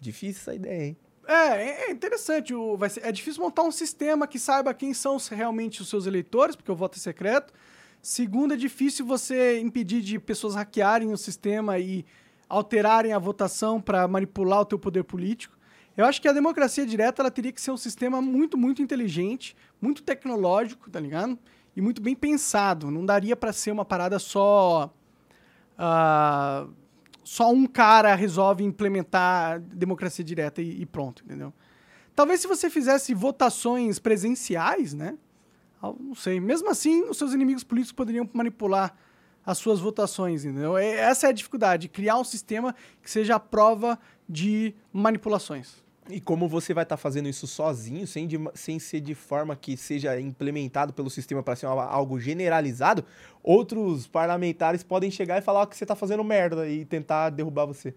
[0.00, 0.96] Difícil essa ideia, hein?
[1.26, 2.54] É, é interessante.
[2.54, 6.06] O, vai ser, é difícil montar um sistema que saiba quem são realmente os seus
[6.06, 7.52] eleitores, porque o voto é secreto.
[8.00, 12.04] Segundo, é difícil você impedir de pessoas hackearem o sistema e
[12.48, 15.56] alterarem a votação para manipular o teu poder político.
[15.96, 19.56] Eu acho que a democracia direta ela teria que ser um sistema muito, muito inteligente,
[19.80, 21.38] muito tecnológico, tá ligado?
[21.76, 22.90] E muito bem pensado.
[22.90, 24.90] Não daria para ser uma parada só.
[25.78, 26.72] Uh,
[27.22, 31.52] só um cara resolve implementar democracia direta e, e, pronto, entendeu?
[32.14, 35.18] Talvez se você fizesse votações presenciais, né?
[36.00, 36.40] Não sei.
[36.40, 38.96] Mesmo assim, os seus inimigos políticos poderiam manipular
[39.44, 40.78] as suas votações, entendeu?
[40.78, 45.84] Essa é a dificuldade, criar um sistema que seja a prova de manipulações.
[46.08, 49.56] E como você vai estar tá fazendo isso sozinho, sem, de, sem ser de forma
[49.56, 53.04] que seja implementado pelo sistema para ser algo generalizado,
[53.42, 57.92] outros parlamentares podem chegar e falar que você está fazendo merda e tentar derrubar você.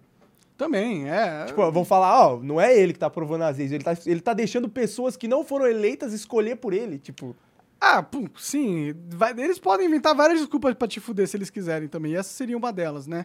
[0.56, 1.46] Também, é.
[1.46, 4.20] Tipo, vão falar, ó, não é ele que tá aprovando as leis, ele tá, ele
[4.20, 7.34] tá deixando pessoas que não foram eleitas escolher por ele, tipo...
[7.80, 11.88] Ah, pum, sim, vai, eles podem inventar várias desculpas para te fuder se eles quiserem
[11.88, 13.24] também, e essa seria uma delas, né?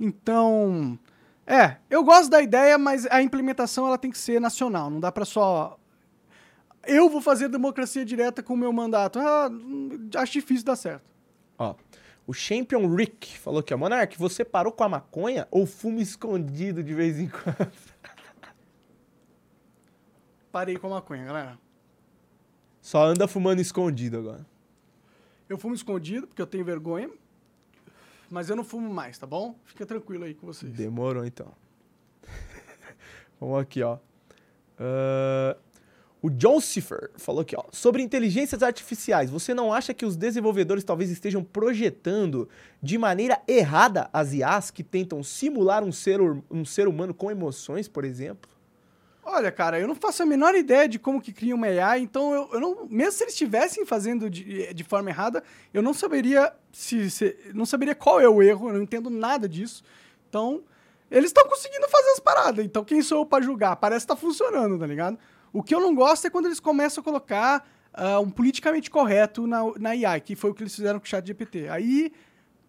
[0.00, 0.98] Então...
[1.52, 4.88] É, eu gosto da ideia, mas a implementação ela tem que ser nacional.
[4.88, 5.78] Não dá para só.
[6.86, 9.18] Eu vou fazer democracia direta com o meu mandato.
[9.18, 9.50] Ah,
[10.16, 11.04] acho difícil dar certo.
[11.58, 11.74] Ó,
[12.26, 16.82] o Champion Rick falou que, ó, Monark, você parou com a maconha ou fumo escondido
[16.82, 17.70] de vez em quando?
[20.50, 21.58] Parei com a maconha, galera.
[22.80, 24.46] Só anda fumando escondido agora.
[25.50, 27.10] Eu fumo escondido porque eu tenho vergonha
[28.32, 29.54] mas eu não fumo mais, tá bom?
[29.62, 30.72] Fica tranquilo aí com vocês.
[30.72, 31.52] Demorou então.
[33.38, 33.98] Vamos aqui, ó.
[34.78, 35.60] Uh,
[36.22, 37.64] o John Cipher falou aqui, ó.
[37.70, 42.48] Sobre inteligências artificiais, você não acha que os desenvolvedores talvez estejam projetando
[42.82, 46.18] de maneira errada as IAs que tentam simular um ser,
[46.50, 48.50] um ser humano com emoções, por exemplo?
[49.24, 52.34] Olha, cara, eu não faço a menor ideia de como que cria uma AI, então
[52.34, 52.86] eu, eu não.
[52.90, 57.64] Mesmo se eles estivessem fazendo de, de forma errada, eu não saberia se, se, não
[57.64, 59.84] saberia qual é o erro, eu não entendo nada disso.
[60.28, 60.64] Então,
[61.08, 62.64] eles estão conseguindo fazer as paradas.
[62.64, 63.76] Então, quem sou eu para julgar?
[63.76, 65.16] Parece que tá funcionando, tá ligado?
[65.52, 69.46] O que eu não gosto é quando eles começam a colocar uh, um politicamente correto
[69.46, 71.68] na, na AI, que foi o que eles fizeram com o chat GPT.
[71.68, 72.12] Aí,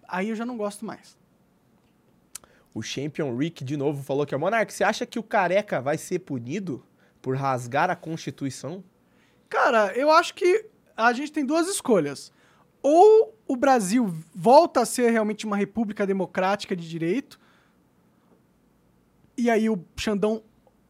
[0.08, 1.18] aí eu já não gosto mais.
[2.74, 6.20] O Champion Rick, de novo, falou que, Monark, você acha que o careca vai ser
[6.20, 6.84] punido
[7.22, 8.84] por rasgar a Constituição?
[9.48, 10.66] Cara, eu acho que
[10.98, 12.32] a gente tem duas escolhas.
[12.82, 17.40] Ou o Brasil volta a ser realmente uma república democrática de direito,
[19.38, 20.44] e aí o Xandão,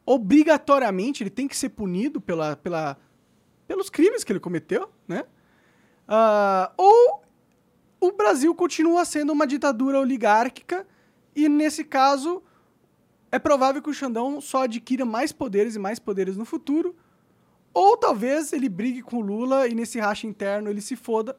[0.05, 2.97] obrigatoriamente, ele tem que ser punido pela, pela,
[3.67, 5.25] pelos crimes que ele cometeu, né?
[6.07, 7.23] Uh, ou
[8.01, 10.85] o Brasil continua sendo uma ditadura oligárquica
[11.35, 12.41] e nesse caso,
[13.31, 16.95] é provável que o Xandão só adquira mais poderes e mais poderes no futuro.
[17.73, 21.35] Ou talvez ele brigue com o Lula e nesse racha interno ele se foda.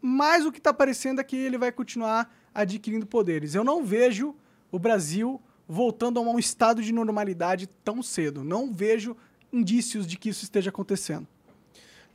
[0.00, 3.54] Mas o que está parecendo é que ele vai continuar adquirindo poderes.
[3.54, 4.34] Eu não vejo
[4.70, 8.42] o Brasil voltando a um estado de normalidade tão cedo.
[8.42, 9.16] Não vejo
[9.52, 11.26] indícios de que isso esteja acontecendo.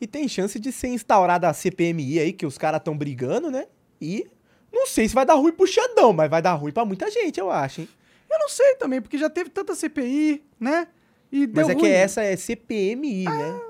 [0.01, 3.67] E tem chance de ser instaurada a CPMI aí, que os caras estão brigando, né?
[4.01, 4.27] E
[4.73, 7.39] não sei se vai dar ruim pro Xandão, mas vai dar ruim pra muita gente,
[7.39, 7.89] eu acho, hein?
[8.29, 10.88] Eu não sei também, porque já teve tanta CPI, né?
[11.31, 11.83] E mas é ruim.
[11.83, 13.62] que essa é CPMI, ah, né?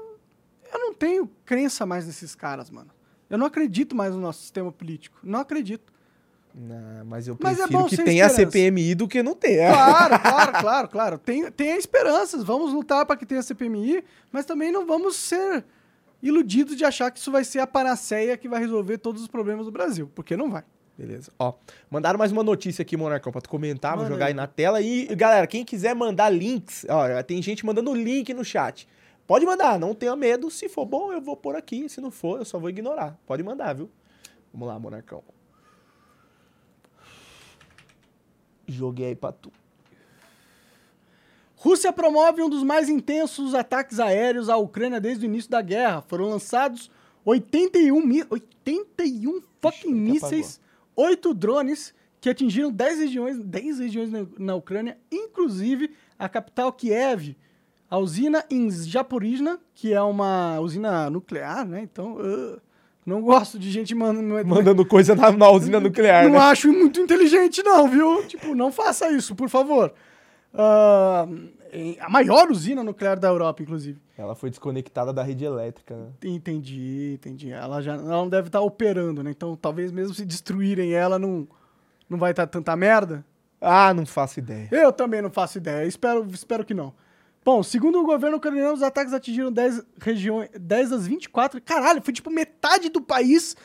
[0.73, 2.89] Eu não tenho crença mais nesses caras, mano.
[3.29, 5.17] Eu não acredito mais no nosso sistema político.
[5.23, 5.91] Não acredito.
[6.53, 9.71] Não, mas eu mas é que tenha a CPMI do que não tenha.
[9.71, 11.17] Claro, claro, claro, claro.
[11.17, 12.43] Tem, tem esperanças.
[12.43, 15.65] Vamos lutar para que tenha a CPMI, mas também não vamos ser
[16.21, 19.65] iludidos de achar que isso vai ser a panaceia que vai resolver todos os problemas
[19.65, 20.63] do Brasil, porque não vai.
[20.98, 21.31] Beleza.
[21.39, 21.54] Ó,
[21.89, 24.79] mandaram mais uma notícia aqui, Monarcão, pra tu comentar, vou jogar aí na tela.
[24.79, 28.87] E, galera, quem quiser mandar links, ó, tem gente mandando link no chat.
[29.25, 30.52] Pode mandar, não tenha medo.
[30.52, 31.89] Se for bom, eu vou pôr aqui.
[31.89, 33.17] Se não for, eu só vou ignorar.
[33.25, 33.89] Pode mandar, viu?
[34.54, 35.23] Vamos lá, Monarcão.
[38.67, 39.52] Joguei aí pra tu.
[41.56, 46.02] Rússia promove um dos mais intensos ataques aéreos à Ucrânia desde o início da guerra.
[46.02, 46.91] Foram lançados
[47.25, 50.60] 81, mi 81 fucking mísseis
[50.96, 57.35] oito drones que atingiram 10 regiões, 10 regiões na, na Ucrânia, inclusive a capital Kiev,
[57.89, 61.81] a usina em Zaporizhna, que é uma usina nuclear, né?
[61.81, 62.62] Então, uh,
[63.06, 66.23] não gosto de gente mandando, mandando coisa na, na usina nuclear.
[66.23, 66.37] Não né?
[66.48, 68.25] acho muito inteligente, não, viu?
[68.25, 69.94] tipo, não faça isso, por favor.
[70.54, 71.50] Uh,
[72.00, 74.00] a maior usina nuclear da Europa, inclusive.
[74.17, 76.10] Ela foi desconectada da rede elétrica, né?
[76.24, 77.52] Entendi, entendi.
[77.52, 79.32] Ela já ela não deve estar operando, né?
[79.32, 81.48] Então talvez mesmo se destruírem ela não,
[82.10, 83.26] não vai estar tanta merda.
[83.60, 84.67] Ah, não faço ideia.
[84.71, 85.88] Eu também não faço ideia.
[85.88, 86.94] Espero, espero que não.
[87.46, 91.62] Bom, segundo o governo ucraniano, os ataques atingiram 10 regiões, 10 das 24.
[91.62, 93.56] Caralho, foi tipo metade do país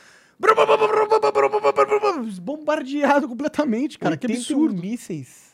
[2.38, 4.16] bombardeado completamente, cara.
[4.16, 4.80] Que absurdo.
[4.80, 5.47] mísseis.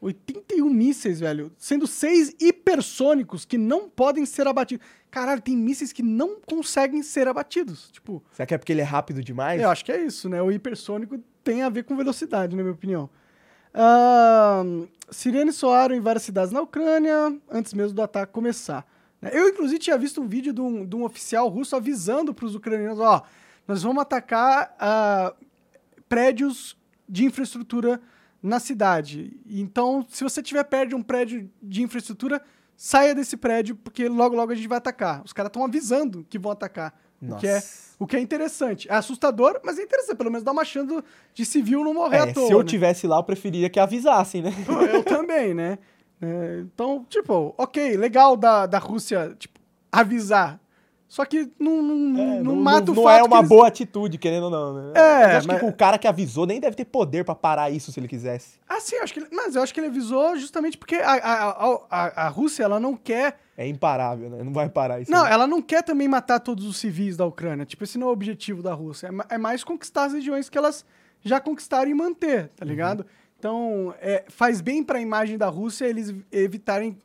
[0.00, 1.52] 81 mísseis, velho.
[1.56, 4.86] Sendo seis hipersônicos que não podem ser abatidos.
[5.10, 7.90] Caralho, tem mísseis que não conseguem ser abatidos.
[7.90, 8.22] Tipo.
[8.32, 9.60] Será que é porque ele é rápido demais?
[9.60, 10.40] Eu acho que é isso, né?
[10.42, 13.10] O hipersônico tem a ver com velocidade, na minha opinião.
[13.74, 18.86] Uh, sirenes soaram em várias cidades na Ucrânia antes mesmo do ataque começar.
[19.20, 19.30] Né?
[19.32, 22.54] Eu, inclusive, tinha visto um vídeo de um, de um oficial russo avisando para os
[22.54, 23.22] ucranianos: ó,
[23.66, 25.46] nós vamos atacar uh,
[26.08, 26.76] prédios
[27.08, 28.00] de infraestrutura
[28.42, 29.36] na cidade.
[29.48, 32.40] Então, se você tiver perto de um prédio de infraestrutura,
[32.76, 35.22] saia desse prédio, porque logo, logo a gente vai atacar.
[35.24, 36.94] Os caras estão avisando que vão atacar.
[37.20, 37.36] Nossa.
[37.36, 37.62] O que, é,
[37.98, 38.88] o que é interessante.
[38.88, 40.16] É assustador, mas é interessante.
[40.16, 41.02] Pelo menos dá uma chance
[41.34, 42.46] de civil não morrer é, à toa.
[42.46, 42.64] Se eu né?
[42.64, 44.52] tivesse lá, eu preferia que avisassem, né?
[44.92, 45.78] Eu também, né?
[46.22, 49.58] É, então, tipo, ok, legal da, da Rússia, tipo,
[49.90, 50.60] avisar.
[51.08, 53.04] Só que não, não, é, não, não mata não, o fato.
[53.04, 53.48] Não é uma eles...
[53.48, 54.74] boa atitude, querendo ou não.
[54.74, 54.92] Né?
[54.94, 57.98] É, mas que o cara que avisou nem deve ter poder para parar isso se
[57.98, 58.58] ele quisesse.
[58.68, 59.28] Ah, sim, acho que ele...
[59.32, 62.94] mas eu acho que ele avisou justamente porque a, a, a, a Rússia, ela não
[62.94, 63.40] quer.
[63.56, 64.44] É imparável, né?
[64.44, 65.10] Não vai parar isso.
[65.10, 65.32] Não, aí.
[65.32, 67.64] ela não quer também matar todos os civis da Ucrânia.
[67.64, 69.08] Tipo, esse não é o objetivo da Rússia.
[69.30, 70.84] É, é mais conquistar as regiões que elas
[71.22, 73.00] já conquistaram e manter, tá ligado?
[73.00, 73.06] Uhum.
[73.38, 76.98] Então, é, faz bem para a imagem da Rússia eles evitarem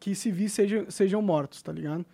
[0.00, 2.04] que civis sejam, sejam mortos, tá ligado?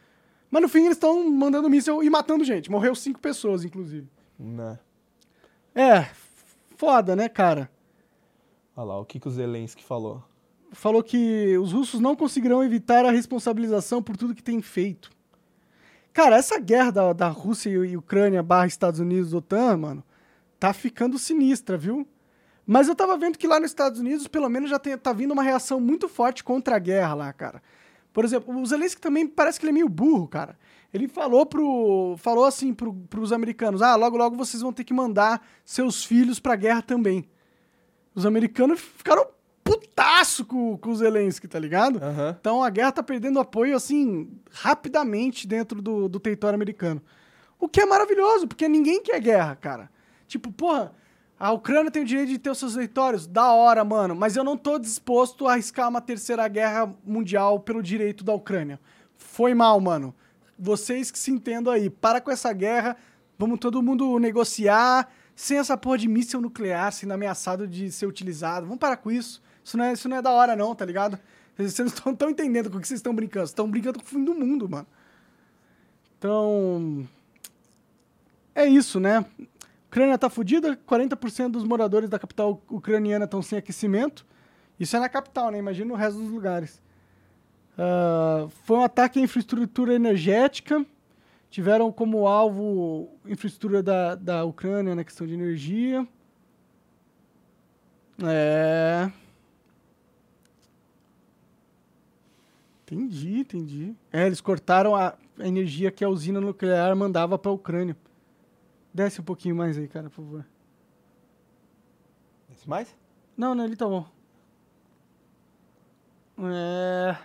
[0.50, 2.70] Mas no fim eles estão mandando míssil e matando gente.
[2.70, 4.08] Morreu cinco pessoas, inclusive.
[4.38, 4.78] Né.
[5.74, 6.08] É,
[6.76, 7.70] foda, né, cara?
[8.76, 10.22] Olha lá, o que, que o Zelensky falou?
[10.72, 15.10] Falou que os russos não conseguirão evitar a responsabilização por tudo que tem feito.
[16.12, 20.04] Cara, essa guerra da, da Rússia e Ucrânia barra Estados Unidos, OTAN, mano,
[20.58, 22.06] tá ficando sinistra, viu?
[22.66, 25.32] Mas eu tava vendo que lá nos Estados Unidos, pelo menos, já tem, tá vindo
[25.32, 27.62] uma reação muito forte contra a guerra lá, cara.
[28.12, 30.58] Por exemplo, o Zelensky também parece que ele é meio burro, cara.
[30.92, 32.16] Ele falou pro.
[32.18, 36.40] falou assim pro, pros americanos: ah, logo, logo vocês vão ter que mandar seus filhos
[36.40, 37.24] pra guerra também.
[38.14, 39.26] Os americanos ficaram
[39.62, 41.96] putaço com, com o Zelensky, tá ligado?
[41.96, 42.30] Uhum.
[42.40, 47.00] Então a guerra tá perdendo apoio, assim, rapidamente dentro do, do território americano.
[47.58, 49.90] O que é maravilhoso, porque ninguém quer guerra, cara.
[50.26, 50.92] Tipo, porra,
[51.40, 53.26] a Ucrânia tem o direito de ter os seus territórios?
[53.26, 54.14] Da hora, mano.
[54.14, 58.78] Mas eu não tô disposto a arriscar uma terceira guerra mundial pelo direito da Ucrânia.
[59.16, 60.14] Foi mal, mano.
[60.58, 61.88] Vocês que se entendam aí.
[61.88, 62.94] Para com essa guerra.
[63.38, 65.10] Vamos todo mundo negociar.
[65.34, 68.66] Sem essa porra de míssil nuclear sendo ameaçado de ser utilizado.
[68.66, 69.42] Vamos parar com isso.
[69.64, 71.18] Isso não é, isso não é da hora, não, tá ligado?
[71.56, 73.46] Vocês não estão entendendo com o que vocês estão brincando.
[73.46, 74.86] Vocês estão brincando com o fim do mundo, mano.
[76.18, 77.08] Então.
[78.54, 79.24] É isso, né?
[79.90, 84.24] Ucrânia tá fodida, 40% dos moradores da capital ucraniana estão sem aquecimento.
[84.78, 85.58] Isso é na capital, né?
[85.58, 86.80] Imagina no resto dos lugares.
[87.76, 90.86] Uh, foi um ataque à infraestrutura energética.
[91.50, 96.06] Tiveram como alvo infraestrutura da, da Ucrânia na questão de energia.
[98.22, 99.10] É.
[102.84, 103.94] Entendi, entendi.
[104.12, 107.96] É, eles cortaram a energia que a usina nuclear mandava para a Ucrânia.
[108.92, 110.46] Desce um pouquinho mais aí, cara, por favor.
[112.48, 112.94] Desce mais?
[113.36, 114.06] Não, não, ele tá bom.
[116.42, 117.16] É.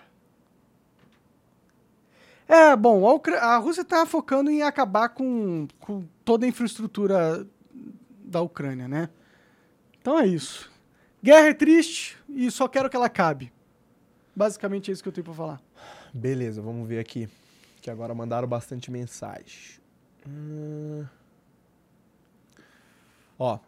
[2.48, 7.48] É, bom, a, a Rússia tá focando em acabar com, com toda a infraestrutura
[8.24, 9.10] da Ucrânia, né?
[10.00, 10.72] Então é isso.
[11.24, 13.52] Guerra é triste e só quero que ela acabe.
[14.36, 15.62] Basicamente é isso que eu tenho pra falar.
[16.14, 17.28] Beleza, vamos ver aqui.
[17.82, 19.80] Que agora mandaram bastante mensagem.
[20.28, 21.06] Hum...
[23.38, 23.60] Ó,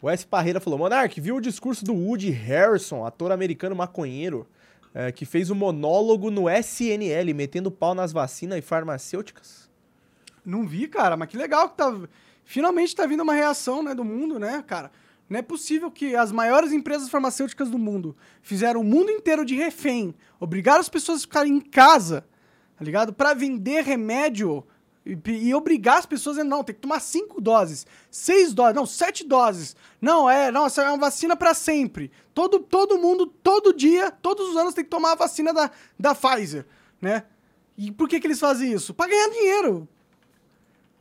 [0.00, 0.26] o S.
[0.26, 4.46] Parreira falou: Monark, viu o discurso do Woody Harrison, ator americano maconheiro,
[4.92, 9.70] é, que fez o um monólogo no SNL, metendo pau nas vacinas e farmacêuticas?
[10.44, 11.92] Não vi, cara, mas que legal que tá.
[12.44, 14.90] Finalmente tá vindo uma reação, né, do mundo, né, cara?
[15.28, 19.54] Não é possível que as maiores empresas farmacêuticas do mundo fizeram o mundo inteiro de
[19.54, 22.26] refém, obrigaram as pessoas a ficarem em casa,
[22.76, 23.12] tá ligado?
[23.12, 24.62] Para vender remédio
[25.06, 28.86] E, e, obrigar as pessoas a não, tem que tomar cinco doses, seis doses, não,
[28.86, 29.76] sete doses.
[30.00, 32.10] Não, é, não, essa é uma vacina para sempre.
[32.32, 36.14] Todo, todo mundo, todo dia, todos os anos tem que tomar a vacina da, da
[36.14, 36.66] Pfizer,
[37.02, 37.24] né?
[37.76, 38.94] E por que, que eles fazem isso?
[38.94, 39.86] Para ganhar dinheiro.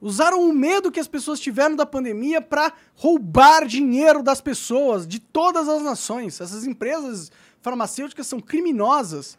[0.02, 5.18] Usaram o medo que as pessoas tiveram da pandemia para roubar dinheiro das pessoas, de
[5.18, 6.42] todas as nações.
[6.42, 7.32] Essas empresas
[7.62, 9.38] farmacêuticas são criminosas.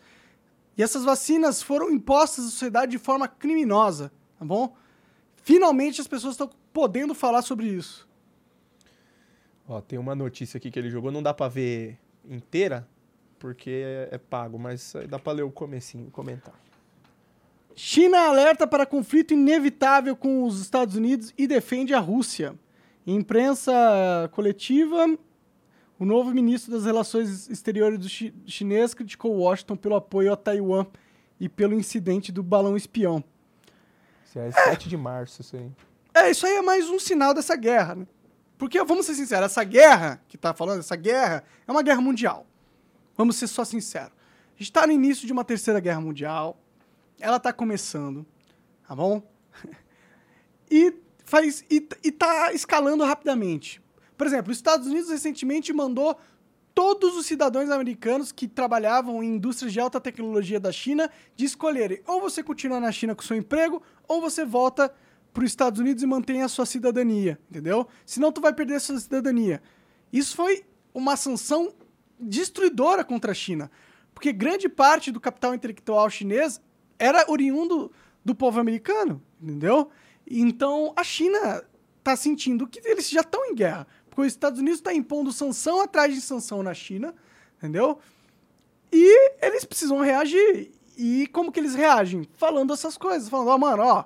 [0.74, 4.10] E essas vacinas foram impostas à sociedade de forma criminosa
[4.44, 4.76] tá bom?
[5.36, 8.06] Finalmente as pessoas estão podendo falar sobre isso.
[9.66, 12.86] Ó, tem uma notícia aqui que ele jogou, não dá para ver inteira,
[13.38, 16.60] porque é, é, pago, mas dá para ler o comecinho, o comentário.
[17.74, 22.54] China alerta para conflito inevitável com os Estados Unidos e defende a Rússia.
[23.06, 23.72] Em imprensa
[24.32, 25.06] coletiva,
[25.98, 30.86] o novo ministro das Relações Exteriores do chi chinês criticou Washington pelo apoio a Taiwan
[31.40, 33.24] e pelo incidente do balão espião.
[34.36, 35.70] É 7 de março, isso aí.
[36.14, 38.06] É, isso aí é mais um sinal dessa guerra, né?
[38.56, 42.46] Porque, vamos ser sinceros, essa guerra que tá falando, essa guerra é uma guerra mundial.
[43.16, 44.12] Vamos ser só sinceros.
[44.54, 46.60] A gente tá no início de uma terceira guerra mundial.
[47.20, 48.24] Ela tá começando,
[48.86, 49.22] tá bom?
[50.70, 53.82] e faz e, e tá escalando rapidamente.
[54.16, 56.16] Por exemplo, os Estados Unidos recentemente mandou
[56.74, 62.02] todos os cidadãos americanos que trabalhavam em indústrias de alta tecnologia da China de escolherem
[62.06, 64.92] ou você continua na China com seu emprego ou você volta
[65.32, 67.86] para os Estados Unidos e mantém a sua cidadania, entendeu?
[68.04, 69.62] Senão tu vai perder a sua cidadania.
[70.12, 71.72] Isso foi uma sanção
[72.18, 73.70] destruidora contra a China,
[74.12, 76.60] porque grande parte do capital intelectual chinês
[76.98, 77.90] era oriundo
[78.24, 79.90] do povo americano, entendeu?
[80.26, 81.64] Então a China
[81.98, 83.86] está sentindo que eles já estão em guerra.
[84.14, 87.12] Porque os Estados Unidos está impondo sanção atrás de sanção na China,
[87.58, 87.98] entendeu?
[88.92, 90.70] E eles precisam reagir.
[90.96, 92.28] E como que eles reagem?
[92.36, 93.28] Falando essas coisas.
[93.28, 94.04] Falando, ó, oh, mano, ó,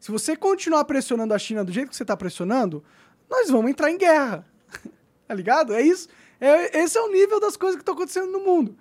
[0.00, 2.82] se você continuar pressionando a China do jeito que você está pressionando,
[3.28, 4.46] nós vamos entrar em guerra.
[5.28, 5.74] tá ligado?
[5.74, 6.08] É isso.
[6.40, 8.74] É, esse é o nível das coisas que estão acontecendo no mundo.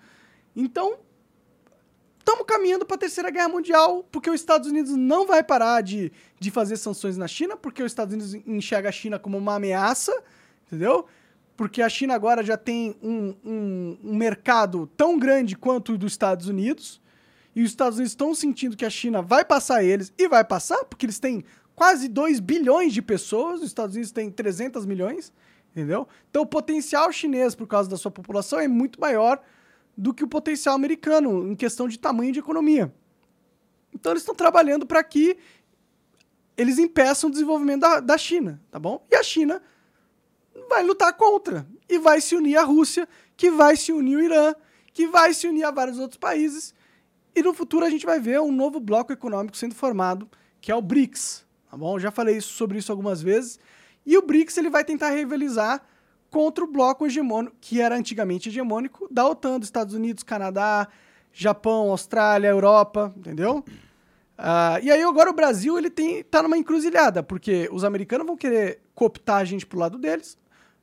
[0.55, 0.99] Então,
[2.17, 6.13] estamos caminhando para a Terceira Guerra Mundial, porque os Estados Unidos não vai parar de,
[6.39, 10.13] de fazer sanções na China, porque os Estados Unidos enxerga a China como uma ameaça
[10.72, 11.05] entendeu?
[11.57, 16.13] Porque a China agora já tem um, um, um mercado tão grande quanto o dos
[16.13, 17.01] Estados Unidos,
[17.53, 20.86] e os Estados Unidos estão sentindo que a China vai passar eles, e vai passar,
[20.86, 21.43] porque eles têm
[21.76, 25.34] quase 2 bilhões de pessoas, os Estados Unidos têm 300 milhões,
[25.72, 26.07] entendeu?
[26.30, 29.41] Então o potencial chinês, por causa da sua população, é muito maior
[29.97, 32.93] do que o potencial americano, em questão de tamanho de economia.
[33.93, 35.38] Então eles estão trabalhando para que
[36.55, 39.05] eles impeçam o desenvolvimento da, da China, tá bom?
[39.11, 39.61] E a China
[40.70, 41.66] vai lutar contra.
[41.88, 44.54] E vai se unir a Rússia, que vai se unir o Irã,
[44.93, 46.74] que vai se unir a vários outros países.
[47.36, 50.30] E no futuro a gente vai ver um novo bloco econômico sendo formado,
[50.60, 51.45] que é o BRICS.
[51.70, 51.97] Tá bom?
[51.97, 53.60] Já falei sobre isso algumas vezes.
[54.06, 55.82] E o BRICS ele vai tentar rivalizar
[56.30, 60.88] contra o bloco hegemônico, que era antigamente hegemônico, da OTAN, dos Estados Unidos, Canadá,
[61.34, 63.64] Japão, Austrália, Europa, entendeu?
[64.41, 68.35] Uh, e aí agora o Brasil ele tem, tá numa encruzilhada, porque os americanos vão
[68.35, 70.35] querer cooptar a gente pro lado deles,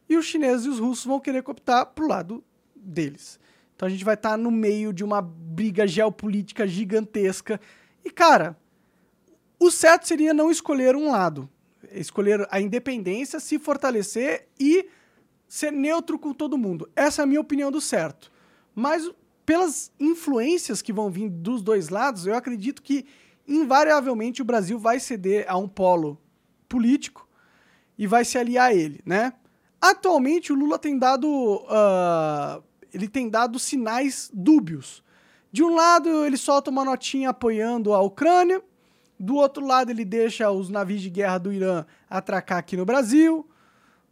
[0.08, 2.44] e os chineses e os russos vão querer cooptar pro lado
[2.74, 3.40] deles.
[3.74, 7.60] Então a gente vai estar tá no meio de uma briga geopolítica gigantesca.
[8.04, 8.56] E, cara,
[9.58, 11.48] o certo seria não escolher um lado.
[11.92, 14.88] Escolher a independência, se fortalecer e
[15.48, 16.88] ser neutro com todo mundo.
[16.94, 18.30] Essa é a minha opinião do certo.
[18.74, 19.10] Mas,
[19.44, 23.06] pelas influências que vão vir dos dois lados, eu acredito que,
[23.48, 26.20] invariavelmente, o Brasil vai ceder a um polo
[26.68, 27.26] político
[27.96, 29.32] e vai se aliar a ele, né?
[29.80, 31.28] Atualmente, o Lula tem dado.
[31.28, 35.02] Uh, ele tem dado sinais dúbios.
[35.50, 38.62] De um lado, ele solta uma notinha apoiando a Ucrânia.
[39.18, 43.48] Do outro lado, ele deixa os navios de guerra do Irã atracar aqui no Brasil.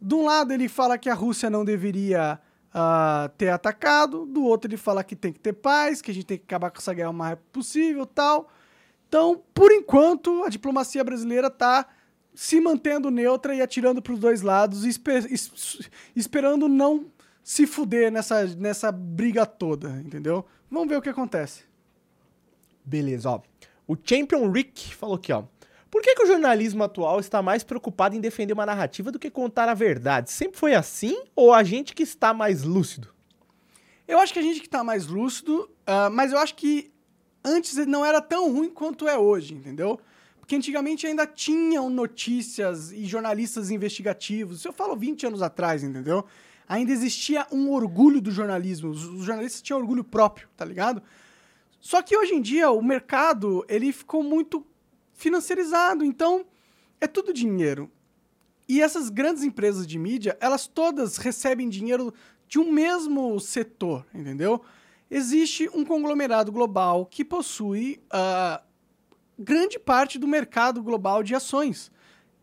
[0.01, 2.39] De um lado, ele fala que a Rússia não deveria
[2.73, 4.25] uh, ter atacado.
[4.25, 6.71] Do outro, ele fala que tem que ter paz, que a gente tem que acabar
[6.71, 8.49] com essa guerra o mais rápido possível tal.
[9.07, 11.87] Então, por enquanto, a diplomacia brasileira está
[12.35, 15.25] se mantendo neutra e atirando para os dois lados, esper
[16.15, 17.11] esperando não
[17.43, 20.45] se fuder nessa, nessa briga toda, entendeu?
[20.69, 21.63] Vamos ver o que acontece.
[22.83, 23.41] Beleza, ó.
[23.87, 25.45] O Champion Rick falou aqui, ó.
[25.89, 29.31] Por que, que o jornalismo atual está mais preocupado em defender uma narrativa do que
[29.31, 30.29] contar a verdade?
[30.29, 33.13] Sempre foi assim ou a gente que está mais lúcido?
[34.05, 36.91] Eu acho que a gente que está mais lúcido, uh, mas eu acho que
[37.47, 39.99] antes não era tão ruim quanto é hoje, entendeu?
[40.39, 44.59] Porque antigamente ainda tinham notícias e jornalistas investigativos.
[44.59, 46.25] Isso eu falo 20 anos atrás, entendeu?
[46.67, 48.89] Ainda existia um orgulho do jornalismo.
[48.89, 51.01] Os jornalistas tinham orgulho próprio, tá ligado?
[51.79, 54.65] Só que hoje em dia o mercado, ele ficou muito
[55.13, 56.03] financiarizado.
[56.03, 56.45] Então,
[56.99, 57.89] é tudo dinheiro.
[58.67, 62.13] E essas grandes empresas de mídia, elas todas recebem dinheiro
[62.47, 64.61] de um mesmo setor, entendeu?
[65.09, 68.61] Existe um conglomerado global que possui uh,
[69.37, 71.91] grande parte do mercado global de ações.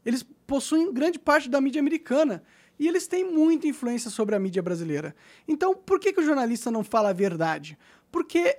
[0.04, 2.42] Eles possuem grande parte da mídia americana
[2.78, 5.14] e eles têm muita influência sobre a mídia brasileira.
[5.46, 7.78] Então, por que, que o jornalista não fala a verdade?
[8.10, 8.58] Porque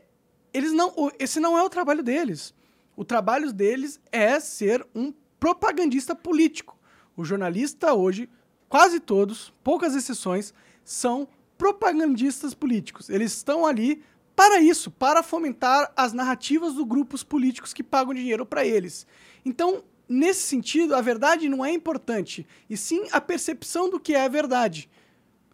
[0.53, 2.53] eles não, esse não é o trabalho deles.
[2.95, 6.77] O trabalho deles é ser um propagandista político.
[7.15, 8.29] O jornalista hoje,
[8.69, 10.53] quase todos, poucas exceções,
[10.83, 11.27] são
[11.57, 13.09] propagandistas políticos.
[13.09, 14.03] Eles estão ali
[14.35, 19.07] para isso, para fomentar as narrativas dos grupos políticos que pagam dinheiro para eles.
[19.45, 24.25] Então, nesse sentido, a verdade não é importante, e sim a percepção do que é
[24.25, 24.89] a verdade.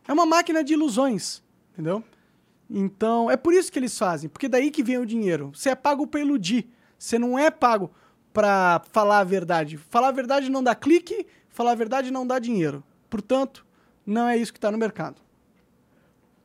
[0.07, 2.03] É uma máquina de ilusões, entendeu?
[2.69, 5.51] Então, é por isso que eles fazem, porque daí que vem o dinheiro.
[5.53, 7.91] Você é pago para iludir, você não é pago
[8.33, 9.77] para falar a verdade.
[9.77, 12.83] Falar a verdade não dá clique, falar a verdade não dá dinheiro.
[13.09, 13.65] Portanto,
[14.05, 15.21] não é isso que está no mercado.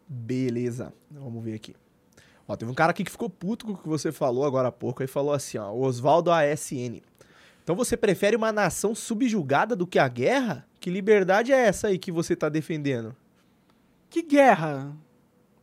[0.08, 0.92] Beleza.
[1.10, 1.74] Vamos ver aqui.
[2.48, 4.72] Ó, teve um cara aqui que ficou puto com o que você falou agora há
[4.72, 7.00] pouco e falou assim, ó, Oswaldo ASN.
[7.62, 10.64] Então você prefere uma nação subjugada do que a guerra?
[10.78, 13.16] Que liberdade é essa aí que você tá defendendo?
[14.08, 14.94] Que guerra?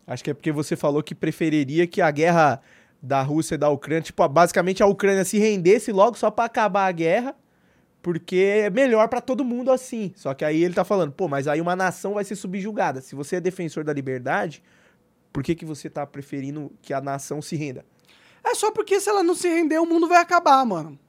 [0.06, 2.62] Acho que é porque você falou que preferiria que a guerra
[3.02, 6.88] da Rússia e da Ucrânia, tipo, basicamente a Ucrânia se rendesse logo só para acabar
[6.88, 7.36] a guerra,
[8.04, 8.36] porque
[8.66, 10.12] é melhor para todo mundo assim.
[10.14, 13.00] Só que aí ele tá falando, pô, mas aí uma nação vai ser subjugada.
[13.00, 14.62] Se você é defensor da liberdade,
[15.32, 17.86] por que, que você tá preferindo que a nação se renda?
[18.44, 21.00] É só porque se ela não se render, o mundo vai acabar, mano.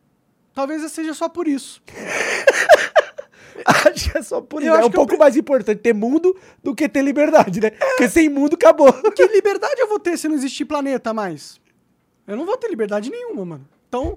[0.55, 1.83] Talvez seja só por isso.
[3.67, 4.71] acho que é só por isso.
[4.71, 7.73] É um pouco mais importante ter mundo do que ter liberdade, né?
[7.75, 7.87] É.
[7.89, 8.93] Porque sem mundo acabou.
[9.15, 11.61] Que liberdade eu vou ter se não existir planeta mais?
[12.25, 13.69] Eu não vou ter liberdade nenhuma, mano.
[13.89, 14.17] Então,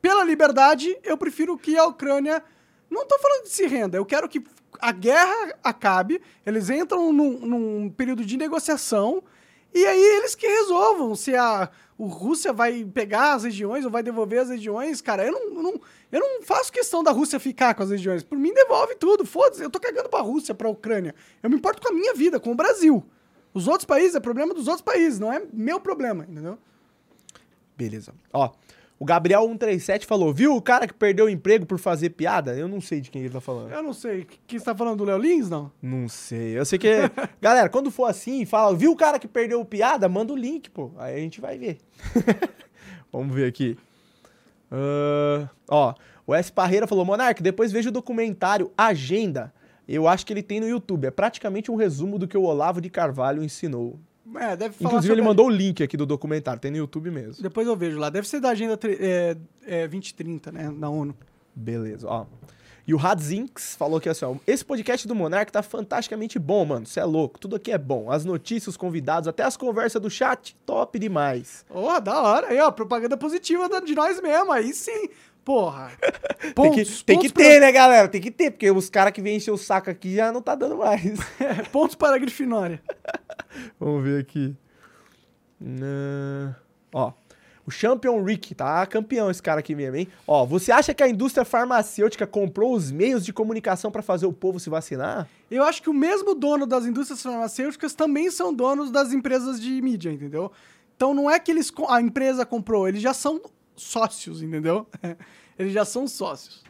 [0.00, 2.42] pela liberdade, eu prefiro que a Ucrânia.
[2.90, 4.42] Não tô falando de se renda, eu quero que
[4.80, 9.22] a guerra acabe, eles entram num, num período de negociação
[9.74, 14.04] e aí eles que resolvam se a o Rússia vai pegar as regiões ou vai
[14.04, 15.00] devolver as regiões.
[15.00, 15.80] Cara, eu não, não,
[16.12, 18.22] eu não faço questão da Rússia ficar com as regiões.
[18.22, 19.26] Por mim, devolve tudo.
[19.26, 21.12] Foda-se, eu tô cagando pra Rússia, pra Ucrânia.
[21.42, 23.04] Eu me importo com a minha vida, com o Brasil.
[23.52, 26.56] Os outros países é problema dos outros países, não é meu problema, entendeu?
[27.76, 28.14] Beleza.
[28.32, 28.52] Ó,
[29.00, 32.56] o Gabriel137 falou, viu o cara que perdeu o emprego por fazer piada?
[32.56, 33.70] Eu não sei de quem ele tá falando.
[33.70, 34.26] Eu não sei.
[34.46, 35.70] Que você tá falando do Léo Lins, não?
[35.80, 36.58] Não sei.
[36.58, 36.88] Eu sei que.
[37.40, 40.08] Galera, quando for assim, fala, viu o cara que perdeu piada?
[40.08, 40.90] Manda o link, pô.
[40.98, 41.78] Aí a gente vai ver.
[43.12, 43.78] Vamos ver aqui.
[44.70, 45.94] Uh, ó,
[46.26, 46.52] o S.
[46.52, 49.54] Parreira falou: Monark, depois veja o documentário Agenda.
[49.86, 51.06] Eu acho que ele tem no YouTube.
[51.06, 53.98] É praticamente um resumo do que o Olavo de Carvalho ensinou.
[54.36, 57.42] É, deve falar Inclusive, ele mandou o link aqui do documentário, tem no YouTube mesmo.
[57.42, 58.10] Depois eu vejo lá.
[58.10, 60.72] Deve ser da Agenda é, é, 2030, né?
[60.76, 61.14] Da ONU.
[61.54, 62.26] Beleza, ó.
[62.88, 66.86] E o Radzinks falou que assim, ó, esse podcast do Monark tá fantasticamente bom, mano.
[66.86, 68.10] Você é louco, tudo aqui é bom.
[68.10, 71.66] As notícias, os convidados, até as conversas do chat, top demais.
[71.68, 72.46] Oh, da hora.
[72.46, 74.50] Aí, ó, propaganda positiva de nós mesmo.
[74.50, 75.10] Aí sim.
[75.48, 75.90] Porra.
[76.54, 77.60] Pontos, tem que, tem que ter, pra...
[77.60, 78.06] né, galera?
[78.06, 80.54] Tem que ter, porque os caras que vêm encher o saco aqui já não tá
[80.54, 81.18] dando mais.
[81.40, 82.82] É, pontos para a Grifinória.
[83.80, 84.54] Vamos ver aqui.
[85.58, 86.54] Uh,
[86.92, 87.12] ó.
[87.64, 90.08] O Champion Rick, tá campeão esse cara aqui mesmo, hein?
[90.26, 94.32] Ó, você acha que a indústria farmacêutica comprou os meios de comunicação para fazer o
[94.32, 95.26] povo se vacinar?
[95.50, 99.80] Eu acho que o mesmo dono das indústrias farmacêuticas também são donos das empresas de
[99.80, 100.52] mídia, entendeu?
[100.94, 103.40] Então não é que eles a empresa comprou, eles já são
[103.78, 104.86] sócios, entendeu?
[105.58, 106.62] eles já são sócios.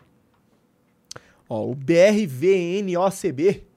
[1.48, 3.68] Ó, o BRVNOCB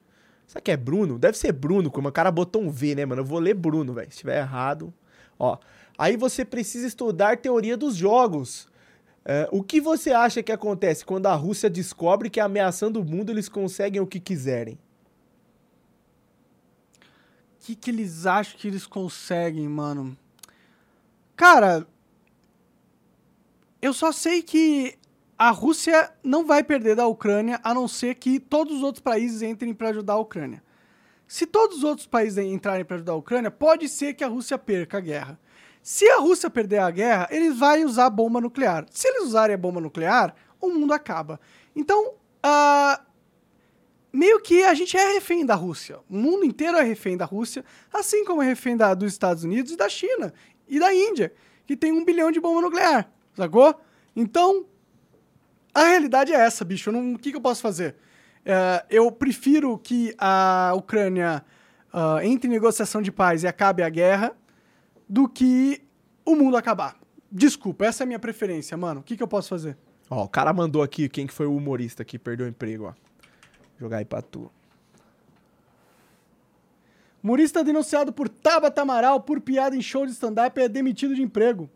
[0.52, 1.18] Será que é Bruno?
[1.18, 3.22] Deve ser Bruno, como o cara botou um V, né, mano?
[3.22, 4.12] Eu vou ler Bruno, velho.
[4.12, 4.94] Se tiver errado.
[5.40, 5.58] Ó.
[5.98, 8.68] Aí você precisa estudar teoria dos jogos.
[9.24, 13.30] É, o que você acha que acontece quando a Rússia descobre que ameaçando o mundo
[13.30, 14.78] eles conseguem o que quiserem?
[17.56, 20.18] O que, que eles acham que eles conseguem, mano?
[21.34, 21.88] Cara,
[23.82, 24.98] eu só sei que
[25.38, 29.42] a Rússia não vai perder da Ucrânia a não ser que todos os outros países
[29.42, 30.64] entrem para ajudar a Ucrânia.
[31.28, 34.58] Se todos os outros países entrarem para ajudar a Ucrânia, pode ser que a Rússia
[34.58, 35.40] perca a guerra.
[35.82, 38.86] Se a Rússia perder a guerra, eles vão usar bomba nuclear.
[38.92, 41.40] Se eles usarem a bomba nuclear, o mundo acaba.
[41.76, 42.14] Então,
[42.46, 43.04] uh,
[44.14, 46.00] meio que a gente é refém da Rússia.
[46.10, 49.72] O mundo inteiro é refém da Rússia, assim como é refém da, dos Estados Unidos
[49.72, 50.34] e da China
[50.68, 51.34] e da Índia,
[51.66, 53.12] que tem um bilhão de bomba nuclear,
[53.44, 53.80] sacou?
[54.16, 54.66] Então,
[55.74, 56.92] a realidade é essa, bicho.
[56.92, 57.96] O que, que eu posso fazer?
[58.46, 61.44] É, eu prefiro que a Ucrânia
[61.94, 64.36] uh, entre em negociação de paz e acabe a guerra
[65.08, 65.82] do que
[66.26, 66.96] o mundo acabar.
[67.32, 69.02] Desculpa, essa é a minha preferência, mano.
[69.02, 69.78] O que, que eu posso fazer?
[70.10, 72.94] Ó, o cara mandou aqui quem que foi o humorista que perdeu o emprego, ó.
[73.80, 74.52] Jogar aí pra tu.
[77.24, 81.70] Humorista denunciado por Tabata Amaral por piada em show de stand-up é demitido de emprego.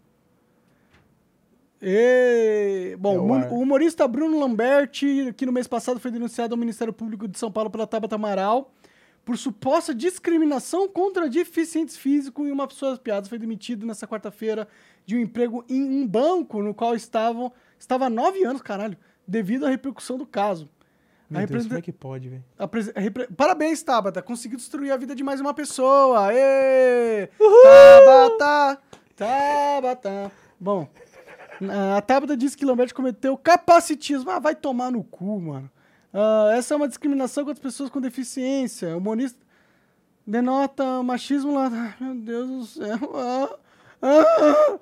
[1.88, 2.96] E...
[3.00, 7.28] Bom, É o humorista Bruno Lamberti, que no mês passado foi denunciado ao Ministério Público
[7.28, 8.72] de São Paulo pela Tabata Amaral
[9.24, 14.68] por suposta discriminação contra deficientes físicos e uma pessoa das piadas foi demitido nessa quarta-feira
[15.06, 18.96] de um emprego em um banco no qual estavam estava há nove anos, caralho,
[19.28, 20.70] devido à repercussão do caso.
[21.28, 22.44] Meu A Deus, representa- como é que pode, velho?
[22.58, 24.22] a prese- repre- Parabéns, Tabata.
[24.22, 26.32] Conseguiu destruir a vida de mais uma pessoa.
[26.32, 27.28] Ê!
[27.64, 28.80] Tabata!
[29.16, 30.32] Tabata!
[30.60, 30.88] Bom,
[31.96, 34.30] a Tabata disse que Lambert cometeu capacitismo.
[34.30, 35.70] Ah, vai tomar no cu, mano.
[36.14, 38.96] Ah, essa é uma discriminação contra as pessoas com deficiência.
[38.96, 39.40] O monista
[40.26, 41.96] denota machismo lá.
[42.00, 43.12] Meu Deus do céu.
[43.16, 43.50] Ah,
[44.02, 44.80] ah.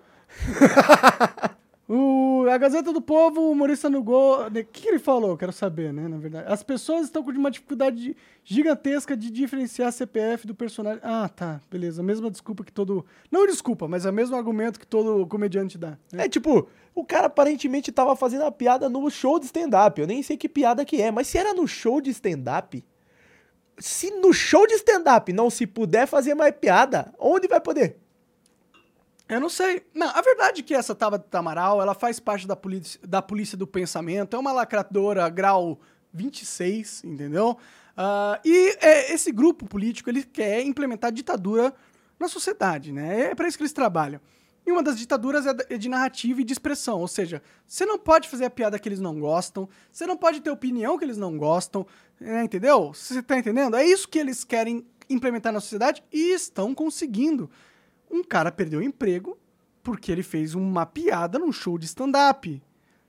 [1.96, 4.48] O, a Gazeta do Povo, o humorista no gol.
[4.48, 5.38] O que, que ele falou?
[5.38, 6.08] Quero saber, né?
[6.08, 6.52] Na verdade.
[6.52, 11.00] As pessoas estão com uma dificuldade gigantesca de diferenciar CPF do personagem.
[11.04, 11.62] Ah, tá.
[11.70, 12.02] Beleza.
[12.02, 13.06] A mesma desculpa que todo.
[13.30, 15.92] Não desculpa, mas é o mesmo argumento que todo comediante dá.
[16.12, 16.26] né?
[16.26, 20.02] É tipo, o cara aparentemente tava fazendo a piada no show de stand-up.
[20.02, 22.84] Eu nem sei que piada que é, mas se era no show de stand-up.
[23.78, 27.98] Se no show de stand-up não se puder fazer mais piada, onde vai poder?
[29.34, 29.84] Eu não sei.
[29.94, 33.58] Não, a verdade é que essa Tabata Amaral, ela faz parte da polícia, da polícia
[33.58, 35.80] do pensamento, é uma lacradora grau
[36.14, 37.58] 26, entendeu?
[37.98, 41.74] Ah, e é, esse grupo político, ele quer implementar ditadura
[42.20, 43.32] na sociedade, né?
[43.32, 44.20] É para isso que eles trabalham.
[44.66, 48.00] E uma das ditaduras é é de narrativa e de expressão, ou seja, você não
[48.00, 51.18] pode fazer a piada que eles não gostam, você não pode ter opinião que eles
[51.18, 51.86] não gostam,
[52.22, 52.94] é, entendeu?
[52.94, 53.76] Você tá entendendo?
[53.76, 57.50] É isso que eles querem implementar na sociedade e estão conseguindo
[58.14, 59.38] um cara perdeu o emprego
[59.82, 62.62] porque ele fez uma piada num show de stand-up.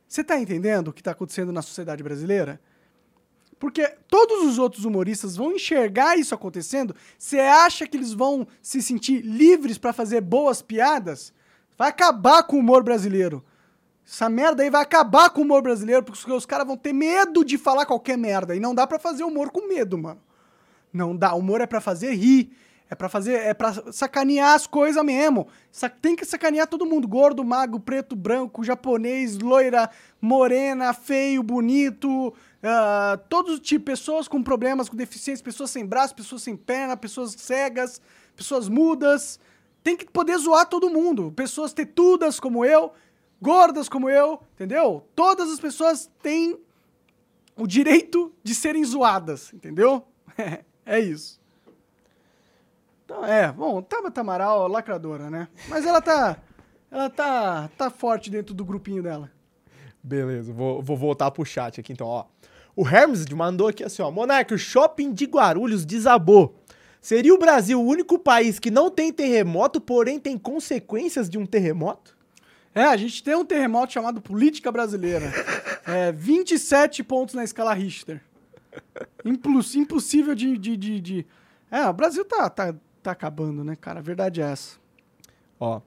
[0.09, 2.61] Você tá entendendo o que tá acontecendo na sociedade brasileira?
[3.59, 6.95] Porque todos os outros humoristas vão enxergar isso acontecendo.
[7.19, 11.33] Você acha que eles vão se sentir livres pra fazer boas piadas?
[11.79, 13.45] Vai acabar com o humor brasileiro.
[14.07, 17.45] Essa merda aí vai acabar com o humor brasileiro, porque os caras vão ter medo
[17.45, 18.55] de falar qualquer merda.
[18.55, 20.21] E não dá pra fazer humor com medo, mano.
[20.93, 21.35] Não dá.
[21.35, 22.55] Humor é pra fazer rir.
[22.95, 23.33] É pra fazer.
[23.33, 25.49] É pra sacanear as coisas mesmo.
[26.01, 27.09] Tem que sacanear todo mundo.
[27.09, 29.91] Gordo, magro, preto, branco, japonês, loira,
[30.21, 32.33] morena, feio, bonito.
[32.63, 33.85] ah, todos os tipos.
[33.85, 38.01] Pessoas com problemas, com deficiência, pessoas sem braço, pessoas sem perna, pessoas cegas,
[38.37, 39.41] pessoas mudas.
[39.83, 41.33] Tem que poder zoar todo mundo.
[41.33, 42.93] Pessoas tetudas como eu,
[43.43, 45.05] gordas como eu, entendeu?
[45.17, 46.57] Todas as pessoas têm
[47.57, 50.07] o direito de serem zoadas, entendeu?
[50.87, 51.43] é isso.
[53.17, 55.49] Então, é, bom, Tabata Amaral, lacradora, né?
[55.69, 56.37] Mas ela tá.
[56.91, 59.31] Ela tá, tá forte dentro do grupinho dela.
[60.03, 62.27] Beleza, vou, vou voltar pro chat aqui então, ó.
[62.77, 64.11] O Hermes mandou aqui assim, ó.
[64.11, 66.57] Monarca, o shopping de Guarulhos desabou.
[67.01, 71.47] Seria o Brasil o único país que não tem terremoto, porém tem consequências de um
[71.47, 72.17] terremoto?
[72.75, 75.31] É, a gente tem um terremoto chamado Política Brasileira.
[75.87, 78.19] É, 27 pontos na escala Richter.
[79.23, 81.27] Implus- impossível de, de, de, de-
[81.71, 82.75] É, o Brasil tá, tá,
[83.05, 84.01] tá acabando, né, cara?
[84.01, 84.77] A verdade é essa.
[85.61, 85.81] Ó,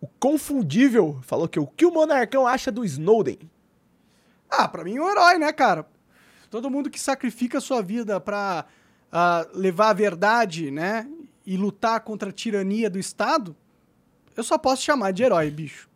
[0.00, 3.38] o Confundível falou que o que o Monarcão acha do Snowden?
[4.50, 5.86] Ah, pra mim é um herói, né, cara?
[6.50, 8.66] Todo mundo que sacrifica a sua vida pra
[9.10, 11.08] ah, levar a verdade, né?
[11.46, 13.56] E lutar contra a tirania do Estado,
[14.36, 15.88] eu só posso chamar de herói, bicho.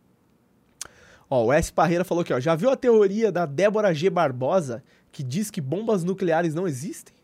[1.28, 1.72] Ó, o S.
[1.72, 2.40] Parreira falou aqui, ó.
[2.40, 4.08] Já viu a teoria da Débora G.
[4.08, 7.14] Barbosa, que diz que bombas nucleares não existem?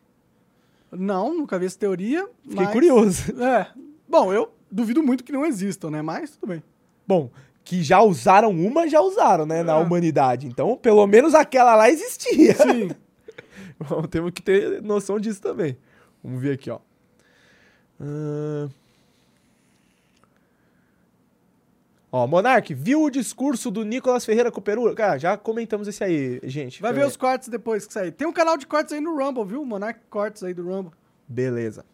[0.97, 2.27] Não, nunca vi essa teoria.
[2.43, 3.23] Fiquei mas- curioso.
[3.43, 3.67] É.
[4.09, 6.03] Bom, eu duvido muito que não existam, né?
[6.03, 6.63] Mas tudo bem.
[7.07, 7.31] Bom,
[7.65, 9.83] que já usaram uma, já usaram, né, na É.
[9.83, 10.47] humanidade.
[10.47, 12.55] Então, pelo menos aquela lá existia.
[12.55, 12.91] Sim.
[13.89, 15.77] Bom, temos que ter noção disso também.
[16.23, 16.79] Vamos ver aqui, ó.
[18.01, 18.69] Ahn.
[22.17, 24.95] Ó, Monark, viu o discurso do Nicolas Ferreira com o Peru?
[24.95, 26.81] Cara, já comentamos esse aí, gente.
[26.81, 28.13] Vai ver os cortes depois que sair.
[28.13, 29.65] Tem um canal de cortes aí no Rumble, viu?
[29.65, 30.93] Monarch Cortes aí do Rumble.
[31.27, 31.85] Beleza.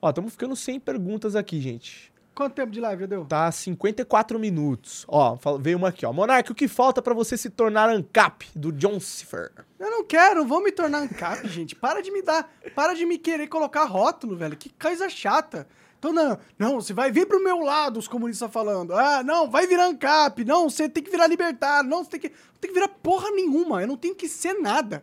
[0.00, 2.12] Ó, estamos ficando sem perguntas aqui, gente.
[2.36, 3.24] Quanto tempo de live já deu?
[3.24, 5.04] Tá 54 minutos.
[5.08, 6.12] Ó, veio uma aqui, ó.
[6.12, 9.50] Monark, o que falta pra você se tornar ANCAP do John Cipher?
[9.80, 11.74] Eu não quero, vou me tornar ANCAP, gente.
[11.74, 14.56] Para de me dar, para de me querer colocar rótulo, velho.
[14.56, 15.66] Que coisa chata.
[16.04, 18.92] Então, não, não, você vai vir pro meu lado, os comunistas falando.
[18.92, 20.44] Ah, não, vai virar ANCAP.
[20.44, 21.88] Não, você tem que virar libertário.
[21.88, 23.80] Não, você tem que, não tem que virar porra nenhuma.
[23.80, 25.02] Eu não tenho que ser nada.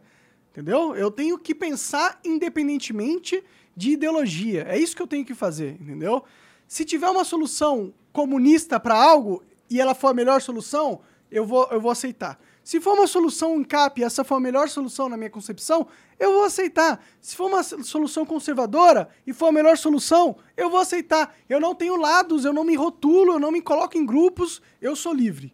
[0.52, 0.95] Entendeu?
[0.95, 3.43] Eu tenho que pensar independentemente
[3.76, 4.68] de ideologia.
[4.70, 6.24] É isso que eu tenho que fazer, entendeu?
[6.68, 11.68] Se tiver uma solução comunista pra algo e ela for a melhor solução, eu vou,
[11.72, 12.39] eu vou aceitar.
[12.72, 16.32] Se for uma solução ANCAP e essa for a melhor solução na minha concepção, eu
[16.32, 17.03] vou aceitar.
[17.19, 21.36] Se for uma solução conservadora e for a melhor solução, eu vou aceitar.
[21.49, 24.95] Eu não tenho lados, eu não me rotulo, eu não me coloco em grupos, eu
[24.95, 25.53] sou livre.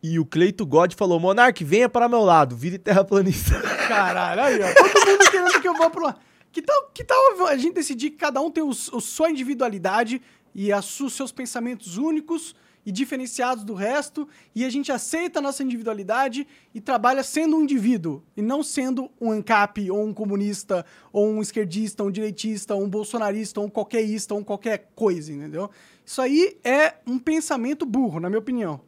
[0.00, 3.60] E o Cleito God falou: Monark, venha para meu lado, vire terraplanista.
[3.88, 4.74] Caralho, aí, ó.
[4.74, 6.20] Todo mundo querendo que eu vá pro lado.
[6.52, 10.22] Que tal, que tal a gente decidir que cada um tem a sua individualidade
[10.54, 12.54] e os seus pensamentos únicos
[12.84, 17.62] e diferenciados do resto, e a gente aceita a nossa individualidade e trabalha sendo um
[17.62, 22.74] indivíduo, e não sendo um ANCAP, ou um comunista, ou um esquerdista, ou um direitista,
[22.74, 25.70] ou um bolsonarista, ou um qualquerista, ou um qualquer coisa, entendeu?
[26.04, 28.80] Isso aí é um pensamento burro, na minha opinião.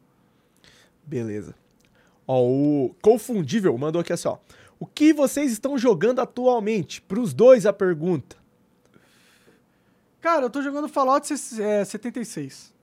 [1.05, 1.55] Beleza.
[2.27, 4.37] Ó, o Confundível mandou aqui assim, ó.
[4.77, 7.01] O que vocês estão jogando atualmente?
[7.01, 8.35] Para os dois a pergunta.
[10.19, 12.74] Cara, eu tô jogando Fallout 76.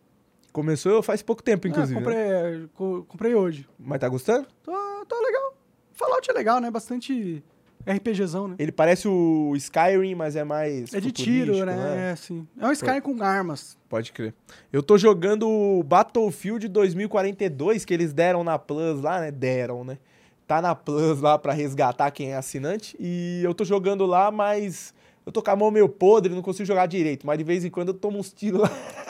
[0.53, 1.99] Começou faz pouco tempo, inclusive.
[1.99, 2.69] É, comprei, né?
[3.09, 3.67] comprei hoje.
[3.79, 4.47] Mas tá gostando?
[4.63, 4.73] Tô,
[5.09, 5.57] tô legal.
[5.95, 6.71] Fallout é legal, né?
[6.71, 7.43] Bastante
[7.87, 8.57] RPGzão, né?
[8.59, 10.93] Ele parece o Skyrim, mas é mais.
[10.95, 11.75] É de tiro, né?
[11.75, 12.11] né?
[12.13, 12.47] É, sim.
[12.59, 13.77] É um Skyrim com armas.
[13.89, 14.35] Pode crer.
[14.73, 19.31] Eu tô jogando o Battlefield 2042 que eles deram na Plus lá, né?
[19.31, 19.99] Deram, né?
[20.47, 22.97] Tá na Plus lá pra resgatar quem é assinante.
[23.01, 24.95] E eu tô jogando lá, mas.
[25.25, 27.27] Eu tô com a mão meio podre, não consigo jogar direito.
[27.27, 28.71] Mas de vez em quando eu tomo uns tiros lá.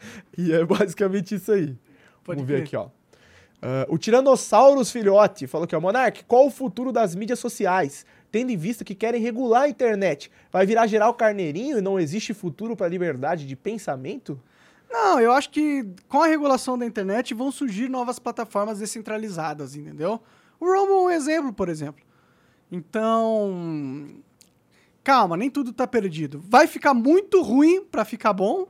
[0.36, 1.76] e é basicamente isso aí.
[2.24, 2.86] Pode Vamos ver aqui, ó.
[2.86, 8.06] Uh, o Tiranossauros Filhote falou aqui, ó, Monark, qual o futuro das mídias sociais?
[8.30, 12.32] Tendo em vista que querem regular a internet, vai virar geral carneirinho e não existe
[12.32, 14.40] futuro para a liberdade de pensamento?
[14.88, 20.20] Não, eu acho que com a regulação da internet vão surgir novas plataformas descentralizadas, entendeu?
[20.60, 22.04] O Rumble é um exemplo, por exemplo.
[22.70, 24.06] Então,
[25.02, 26.42] calma, nem tudo tá perdido.
[26.46, 28.68] Vai ficar muito ruim para ficar bom,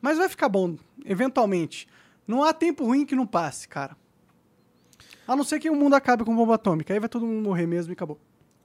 [0.00, 1.88] mas vai ficar bom, eventualmente.
[2.26, 3.96] Não há tempo ruim que não passe, cara.
[5.26, 6.92] A não ser que o mundo acabe com bomba atômica.
[6.92, 8.18] Aí vai todo mundo morrer mesmo e acabou.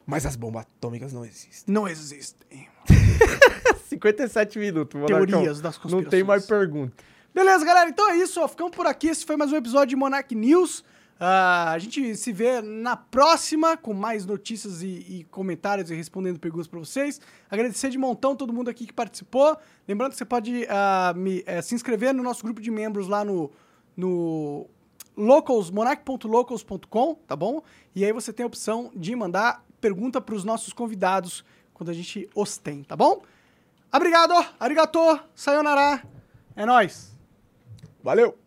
[0.05, 1.73] Mas as bombas atômicas não existem.
[1.73, 2.67] Não existem.
[3.89, 5.01] 57 minutos.
[5.05, 6.03] Teorias das conspirações.
[6.03, 7.03] Não tem mais pergunta.
[7.33, 7.89] Beleza, galera.
[7.89, 8.39] Então é isso.
[8.41, 8.47] Ó.
[8.47, 9.07] Ficamos por aqui.
[9.07, 10.83] Esse foi mais um episódio de Monarch News.
[11.16, 16.39] Uh, a gente se vê na próxima com mais notícias e, e comentários e respondendo
[16.39, 17.22] perguntas para vocês.
[17.49, 19.57] Agradecer de montão todo mundo aqui que participou.
[19.88, 23.24] Lembrando que você pode uh, me, uh, se inscrever no nosso grupo de membros lá
[23.24, 23.49] no,
[23.95, 24.68] no
[25.16, 27.61] locals, monarch.locals.com, tá bom?
[27.95, 31.93] E aí você tem a opção de mandar pergunta para os nossos convidados quando a
[31.93, 33.22] gente os tem, tá bom?
[33.93, 34.99] Obrigado, arigato,
[35.34, 36.03] sayonara,
[36.55, 37.16] é nóis.
[38.03, 38.44] Valeu!